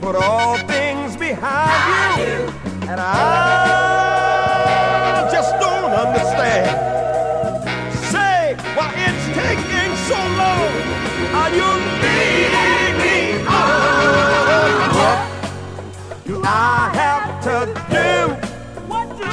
put 0.00 0.16
all 0.16 0.56
things 0.66 1.16
behind 1.16 2.18
you, 2.20 2.52
and 2.90 3.00
I 3.00 3.08
just 5.30 5.52
don't 5.60 5.92
understand. 5.92 6.76
Say 8.10 8.56
why 8.74 8.92
it's 9.06 9.26
taking 9.38 9.96
so 10.10 10.18
long. 10.42 10.72
Are 11.38 11.50
you 11.54 11.70
leading 12.02 12.94
me 12.98 13.16
on? 13.46 14.82
Do 16.26 16.34
I 16.44 16.90
have 16.94 17.11
to 17.42 17.66
do 17.90 18.10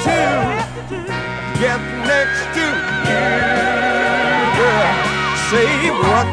to 0.03 0.19
get 1.59 1.81
next 2.09 2.41
to 2.55 2.65
you? 3.07 3.25
Girl, 4.57 4.95
say 5.49 5.71
what 6.01 6.27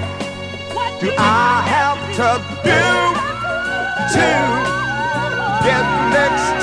do 1.01 1.09
I 1.19 1.63
have 1.75 2.01
to 2.17 2.29
do? 2.65 3.17
to 4.13 4.21
get 5.67 5.87
next 6.15 6.56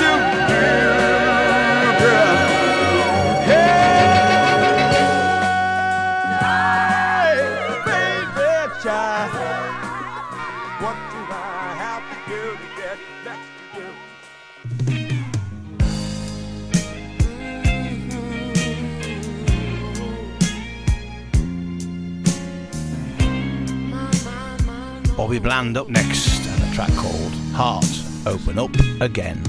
Bobby 25.34 25.42
Bland 25.42 25.76
up 25.76 25.88
next, 25.88 26.46
and 26.46 26.62
a 26.62 26.74
track 26.76 26.94
called 26.94 27.32
Heart 27.54 27.84
Open 28.24 28.56
Up 28.56 28.70
Again. 29.00 29.42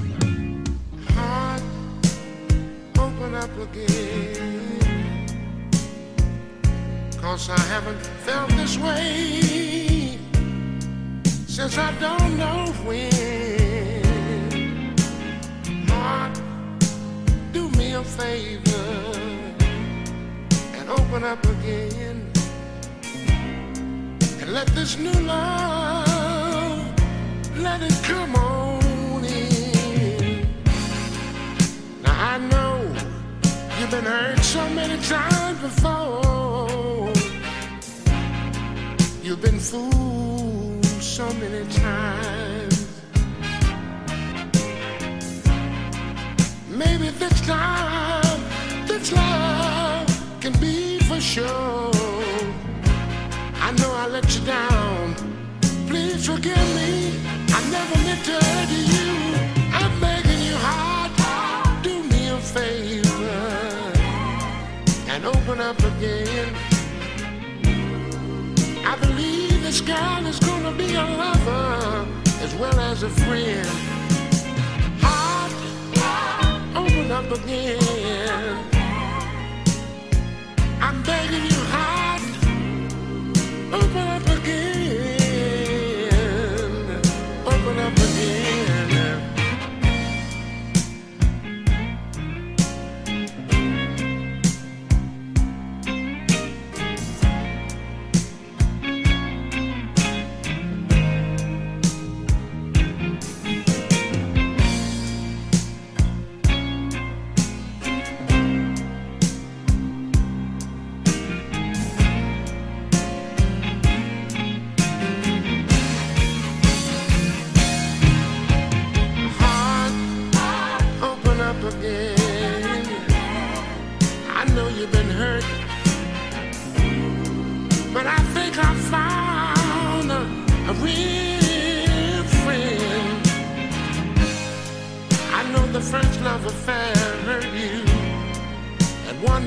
heart 1.10 1.62
open 2.98 3.34
up 3.36 3.56
again. 3.56 4.80
Cause 7.18 7.50
I 7.50 7.60
haven't 7.72 8.00
felt 8.24 8.50
this 8.50 8.76
way 8.78 10.18
since 11.46 11.78
I 11.78 11.92
don't 12.00 12.36
know 12.36 12.72
when. 12.84 13.12
Heart, 15.86 16.40
do 17.52 17.68
me 17.78 17.92
a 17.92 18.02
favor 18.02 19.12
and 20.74 20.90
open 20.90 21.22
up 21.22 21.44
again 21.44 22.15
let 24.56 24.68
this 24.68 24.96
new 24.96 25.12
love 25.26 26.06
let 27.58 27.82
it 27.82 27.98
come 28.04 28.34
on 28.36 29.22
in. 29.22 30.48
Now 32.02 32.32
I 32.32 32.38
know 32.38 32.74
you've 33.78 33.90
been 33.90 34.06
hurt 34.06 34.38
so 34.38 34.66
many 34.70 34.96
times 35.14 35.58
before. 35.60 37.12
You've 39.22 39.42
been 39.42 39.60
fooled 39.70 40.86
so 41.16 41.26
many 41.42 41.62
times. 41.84 42.76
Maybe 46.70 47.10
this 47.22 47.38
time, 47.46 48.40
this 48.86 49.12
love 49.12 50.08
can 50.40 50.54
be 50.60 50.98
for 51.00 51.20
sure. 51.20 51.75
Let 54.16 54.34
you 54.34 54.46
down. 54.46 55.14
Please 55.88 56.24
forgive 56.26 56.68
me. 56.74 57.20
I 57.52 57.60
never 57.70 57.96
meant 58.06 58.24
to 58.24 58.32
hurt 58.32 58.70
you. 58.70 59.12
I'm 59.78 59.92
begging 60.00 60.40
you 60.40 60.56
hard. 60.56 61.12
Do 61.82 62.02
me 62.02 62.30
a 62.30 62.38
favor 62.38 63.92
and 65.12 65.26
open 65.26 65.60
up 65.60 65.78
again. 65.80 66.48
I 68.86 68.96
believe 69.02 69.60
this 69.62 69.82
girl 69.82 70.24
is 70.26 70.38
gonna 70.40 70.72
be 70.72 70.94
a 70.94 71.04
lover 71.22 72.06
as 72.40 72.54
well 72.54 72.80
as 72.90 73.02
a 73.02 73.10
friend. 73.10 73.68
Heart, 75.04 75.52
open 76.74 77.10
up 77.10 77.30
again. 77.38 78.56
I'm 80.80 81.02
begging 81.02 81.44
you 81.50 81.55
open 83.72 84.15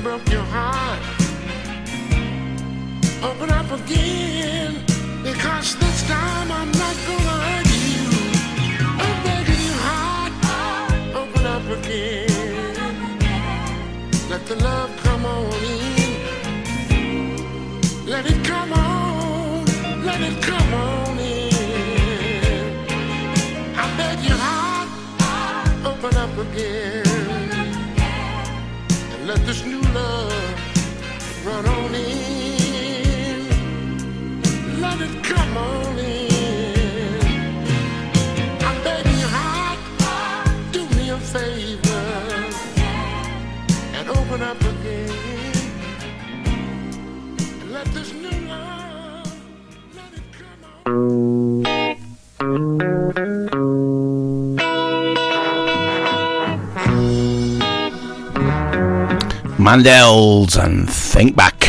and 0.00 0.04
broke 0.04 0.32
your 0.32 0.44
heart. 0.44 1.00
Open 3.22 3.50
up 3.50 3.70
again, 3.80 4.74
because 5.22 5.76
this 5.76 6.02
time 6.08 6.50
I'm 6.50 6.70
not 6.72 6.96
gonna 7.08 7.36
hurt 7.46 7.70
you. 7.84 8.02
I'm 9.04 9.16
begging 9.24 9.62
you 9.68 9.76
hard, 9.86 10.32
open 11.20 11.44
up 11.46 11.66
again. 11.78 12.74
Let 14.30 14.46
the 14.46 14.56
love 14.56 14.90
come 15.02 15.24
on 15.26 15.62
in. 15.64 16.14
Let 18.06 18.26
it 18.26 18.44
come 18.44 18.72
on, 18.72 19.64
let 20.04 20.20
it 20.20 20.42
come 20.42 20.74
on 20.74 21.18
in. 21.18 22.64
I 23.76 23.84
beg 23.98 24.18
you 24.28 24.36
hard, 24.46 24.88
open 25.84 26.16
up 26.16 26.38
again. 26.46 27.09
This 29.50 29.64
new 29.66 29.80
love 29.80 31.44
run 31.44 31.66
on 31.66 31.92
in. 31.92 33.48
Let 34.80 35.00
it 35.00 35.24
come 35.24 35.56
on 35.56 35.98
in. 35.98 37.20
I'm 38.60 38.84
begging 38.84 39.18
you 39.18 39.26
hard, 39.26 39.78
do 40.70 40.88
me 40.90 41.10
a 41.10 41.18
favor 41.18 42.06
and 43.96 44.08
open 44.08 44.40
up 44.40 44.60
again. 44.60 44.79
Mandels 59.70 60.56
and 60.58 60.90
Think 60.90 61.36
Back. 61.36 61.59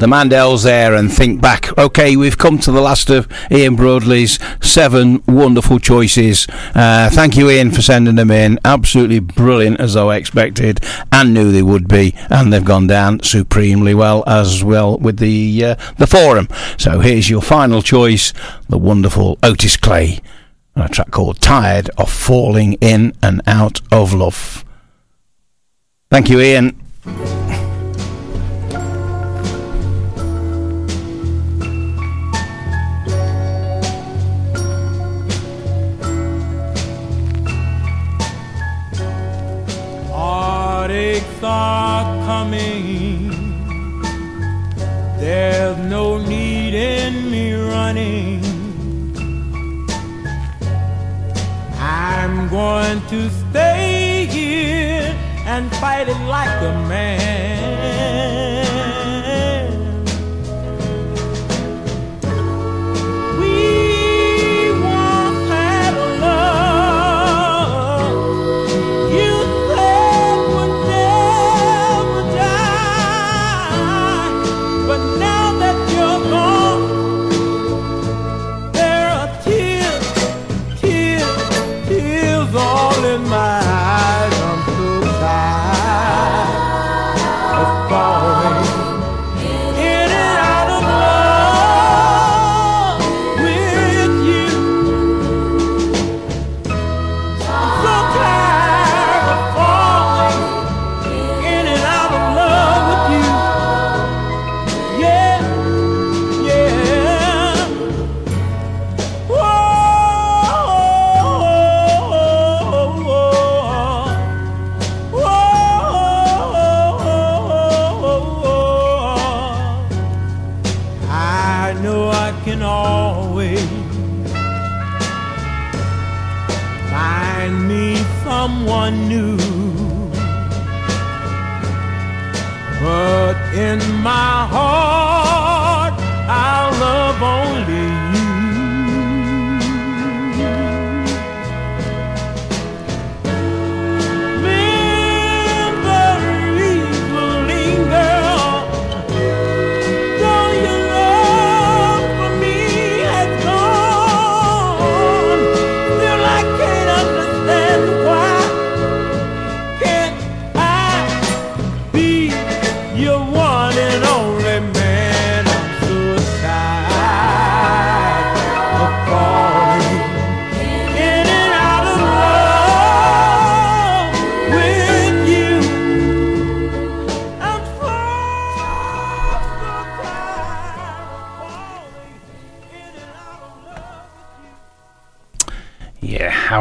The 0.00 0.06
Mandels 0.06 0.64
there 0.64 0.94
and 0.94 1.12
think 1.12 1.42
back. 1.42 1.76
Okay, 1.76 2.16
we've 2.16 2.38
come 2.38 2.58
to 2.60 2.72
the 2.72 2.80
last 2.80 3.10
of 3.10 3.28
Ian 3.50 3.76
Broadley's 3.76 4.38
seven 4.62 5.22
wonderful 5.28 5.78
choices. 5.78 6.46
Uh, 6.74 7.10
thank 7.10 7.36
you, 7.36 7.50
Ian, 7.50 7.70
for 7.70 7.82
sending 7.82 8.14
them 8.14 8.30
in. 8.30 8.58
Absolutely 8.64 9.20
brilliant, 9.20 9.78
as 9.78 9.96
I 9.96 10.16
expected 10.16 10.80
and 11.12 11.34
knew 11.34 11.52
they 11.52 11.62
would 11.62 11.86
be, 11.86 12.14
and 12.30 12.50
they've 12.50 12.64
gone 12.64 12.86
down 12.86 13.22
supremely 13.22 13.94
well 13.94 14.24
as 14.26 14.64
well 14.64 14.96
with 14.96 15.18
the 15.18 15.64
uh, 15.64 15.74
the 15.98 16.06
forum. 16.06 16.48
So 16.78 17.00
here's 17.00 17.28
your 17.28 17.42
final 17.42 17.82
choice: 17.82 18.32
the 18.70 18.78
wonderful 18.78 19.38
Otis 19.42 19.76
Clay, 19.76 20.20
and 20.74 20.86
a 20.86 20.88
track 20.88 21.10
called 21.10 21.40
"Tired 21.42 21.90
of 21.98 22.10
Falling 22.10 22.72
In 22.80 23.12
and 23.22 23.42
Out 23.46 23.82
of 23.92 24.14
Love." 24.14 24.64
Thank 26.10 26.30
you, 26.30 26.40
Ian. 26.40 27.59
Are 41.50 42.04
coming. 42.26 43.30
There's 45.18 45.78
no 45.96 46.18
need 46.18 46.74
in 46.74 47.30
me 47.30 47.54
running. 47.54 48.40
I'm 51.78 52.48
going 52.48 53.00
to 53.12 53.20
stay 53.42 54.26
here 54.30 55.14
and 55.52 55.70
fight 55.76 56.08
it 56.08 56.20
like 56.36 56.56
a 56.62 56.74
man. 56.88 58.89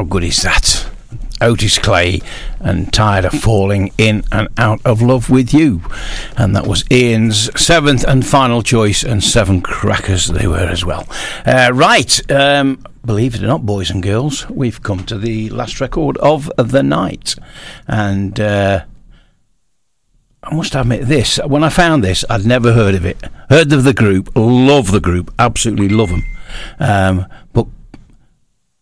Good 0.10 0.24
is 0.24 0.42
that? 0.42 0.90
Otis 1.42 1.78
Clay 1.78 2.22
and 2.60 2.92
Tired 2.92 3.26
of 3.26 3.32
Falling 3.32 3.94
In 3.98 4.24
and 4.32 4.50
Out 4.58 4.82
of 4.84 5.02
Love 5.02 5.30
with 5.30 5.54
You. 5.54 5.82
And 6.36 6.56
that 6.56 6.68
was 6.68 6.84
Ian's 6.92 7.50
seventh 7.60 8.04
and 8.06 8.26
final 8.26 8.62
choice, 8.62 9.04
and 9.04 9.24
seven 9.24 9.62
crackers 9.62 10.28
they 10.28 10.48
were 10.48 10.58
as 10.58 10.84
well. 10.84 11.08
Uh, 11.46 11.72
right, 11.74 12.32
um, 12.32 12.84
believe 13.06 13.36
it 13.36 13.44
or 13.44 13.48
not, 13.48 13.66
boys 13.66 13.90
and 13.90 14.04
girls, 14.04 14.50
we've 14.50 14.84
come 14.84 15.06
to 15.06 15.18
the 15.18 15.50
last 15.50 15.80
record 15.80 16.18
of 16.18 16.52
the 16.58 16.84
night. 16.84 17.36
And 17.88 18.40
uh, 18.40 18.84
I 20.44 20.56
must 20.56 20.76
admit 20.76 21.08
this 21.08 21.38
when 21.46 21.64
I 21.64 21.70
found 21.70 22.04
this, 22.04 22.26
I'd 22.30 22.46
never 22.46 22.74
heard 22.74 22.96
of 22.96 23.06
it. 23.06 23.18
Heard 23.50 23.72
of 23.72 23.84
the 23.84 23.94
group, 23.94 24.30
love 24.36 24.92
the 24.92 25.00
group, 25.00 25.34
absolutely 25.40 25.90
love 25.90 26.10
them. 26.10 26.26
Um, 26.80 27.26
but 27.54 27.68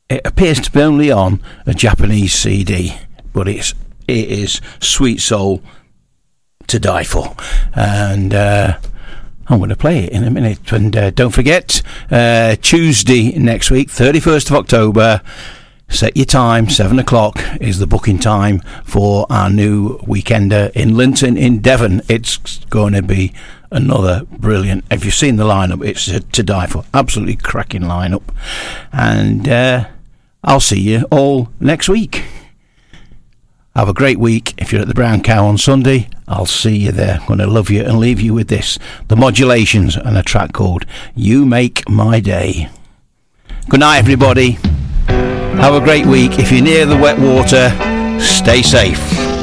it 0.09 0.21
appears 0.25 0.59
to 0.61 0.71
be 0.71 0.81
only 0.81 1.11
on 1.11 1.41
a 1.65 1.73
Japanese 1.73 2.33
CD, 2.33 2.95
but 3.33 3.47
it's 3.47 3.73
it 4.07 4.29
is 4.29 4.61
sweet 4.79 5.19
soul 5.19 5.61
to 6.67 6.79
die 6.79 7.03
for, 7.03 7.35
and 7.73 8.33
uh, 8.33 8.77
I'm 9.47 9.57
going 9.59 9.69
to 9.69 9.75
play 9.75 10.05
it 10.05 10.11
in 10.11 10.23
a 10.23 10.31
minute. 10.31 10.71
And 10.71 10.95
uh, 10.95 11.09
don't 11.11 11.33
forget, 11.33 11.81
uh, 12.09 12.55
Tuesday 12.61 13.37
next 13.37 13.71
week, 13.71 13.89
31st 13.89 14.49
of 14.51 14.55
October. 14.57 15.21
Set 15.89 16.17
your 16.17 16.25
time, 16.25 16.69
seven 16.69 16.99
o'clock 16.99 17.39
is 17.61 17.79
the 17.79 17.87
booking 17.87 18.19
time 18.19 18.59
for 18.83 19.25
our 19.29 19.49
new 19.49 19.97
weekender 19.99 20.69
in 20.71 20.97
Lynton 20.97 21.37
in 21.37 21.59
Devon. 21.59 22.01
It's 22.09 22.57
going 22.65 22.91
to 22.91 23.01
be 23.01 23.33
another 23.71 24.25
brilliant. 24.29 24.83
If 24.91 25.05
you've 25.05 25.13
seen 25.13 25.37
the 25.37 25.45
lineup, 25.45 25.85
it's 25.85 26.05
to 26.07 26.43
die 26.43 26.67
for. 26.67 26.83
Absolutely 26.93 27.37
cracking 27.37 27.83
lineup, 27.83 28.23
and 28.91 29.47
uh, 29.47 29.87
I'll 30.43 30.59
see 30.59 30.79
you 30.79 31.05
all 31.11 31.49
next 31.59 31.89
week. 31.89 32.23
Have 33.75 33.89
a 33.89 33.93
great 33.93 34.17
week. 34.17 34.55
If 34.57 34.71
you're 34.71 34.81
at 34.81 34.87
the 34.87 34.93
Brown 34.95 35.21
Cow 35.21 35.45
on 35.45 35.57
Sunday, 35.57 36.09
I'll 36.27 36.47
see 36.47 36.75
you 36.75 36.91
there. 36.91 37.19
I'm 37.21 37.27
going 37.27 37.39
to 37.39 37.47
love 37.47 37.69
you 37.69 37.83
and 37.83 37.99
leave 37.99 38.19
you 38.19 38.33
with 38.33 38.47
this 38.47 38.79
the 39.07 39.15
modulations 39.15 39.95
and 39.95 40.17
a 40.17 40.23
track 40.23 40.53
called 40.53 40.85
You 41.13 41.45
Make 41.45 41.87
My 41.87 42.19
Day. 42.19 42.69
Good 43.69 43.81
night, 43.81 43.99
everybody. 43.99 44.51
Have 45.57 45.75
a 45.75 45.79
great 45.79 46.05
week. 46.05 46.39
If 46.39 46.51
you're 46.51 46.63
near 46.63 46.85
the 46.85 46.97
wet 46.97 47.19
water, 47.19 47.69
stay 48.19 48.61
safe. 48.61 49.36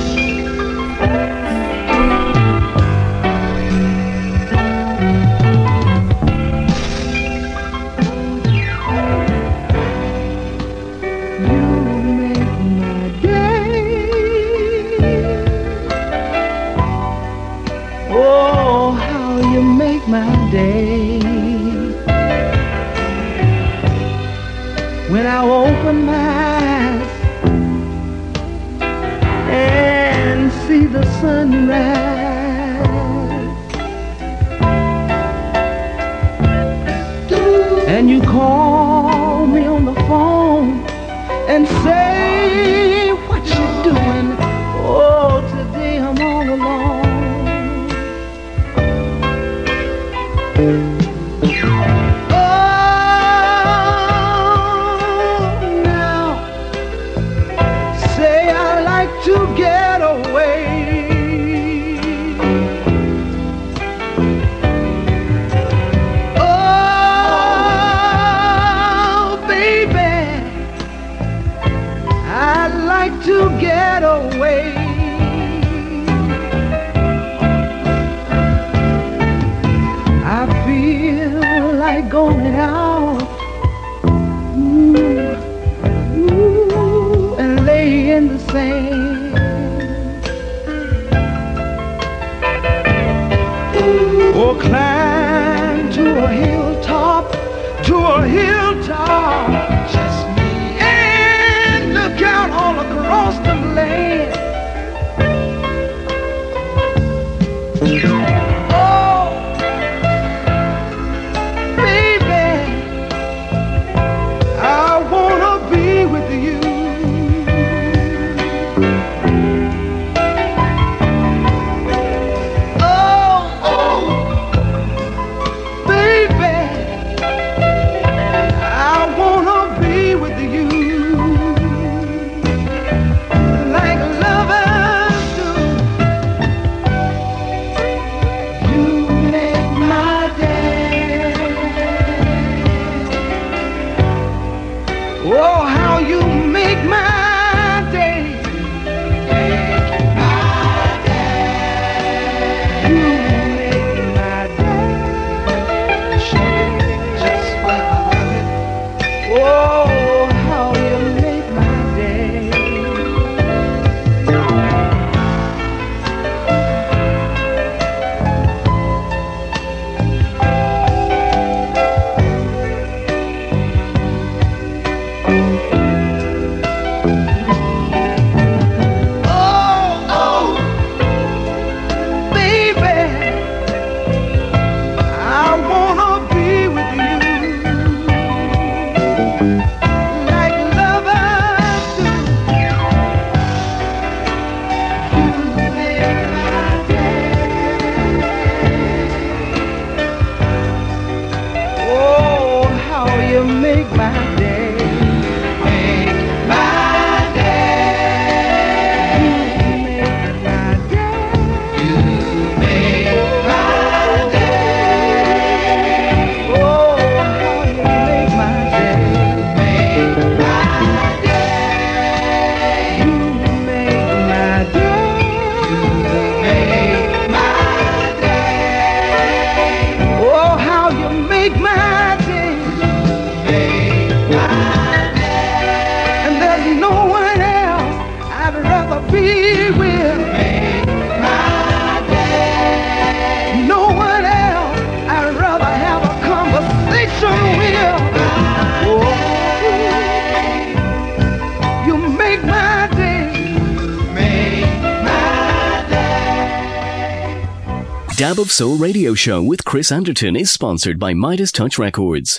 Soul 258.54 258.76
Radio 258.76 259.14
Show 259.14 259.42
with 259.42 259.64
Chris 259.64 259.90
Anderton 259.90 260.36
is 260.36 260.48
sponsored 260.48 260.96
by 260.96 261.12
Midas 261.12 261.50
Touch 261.50 261.76
Records. 261.76 262.38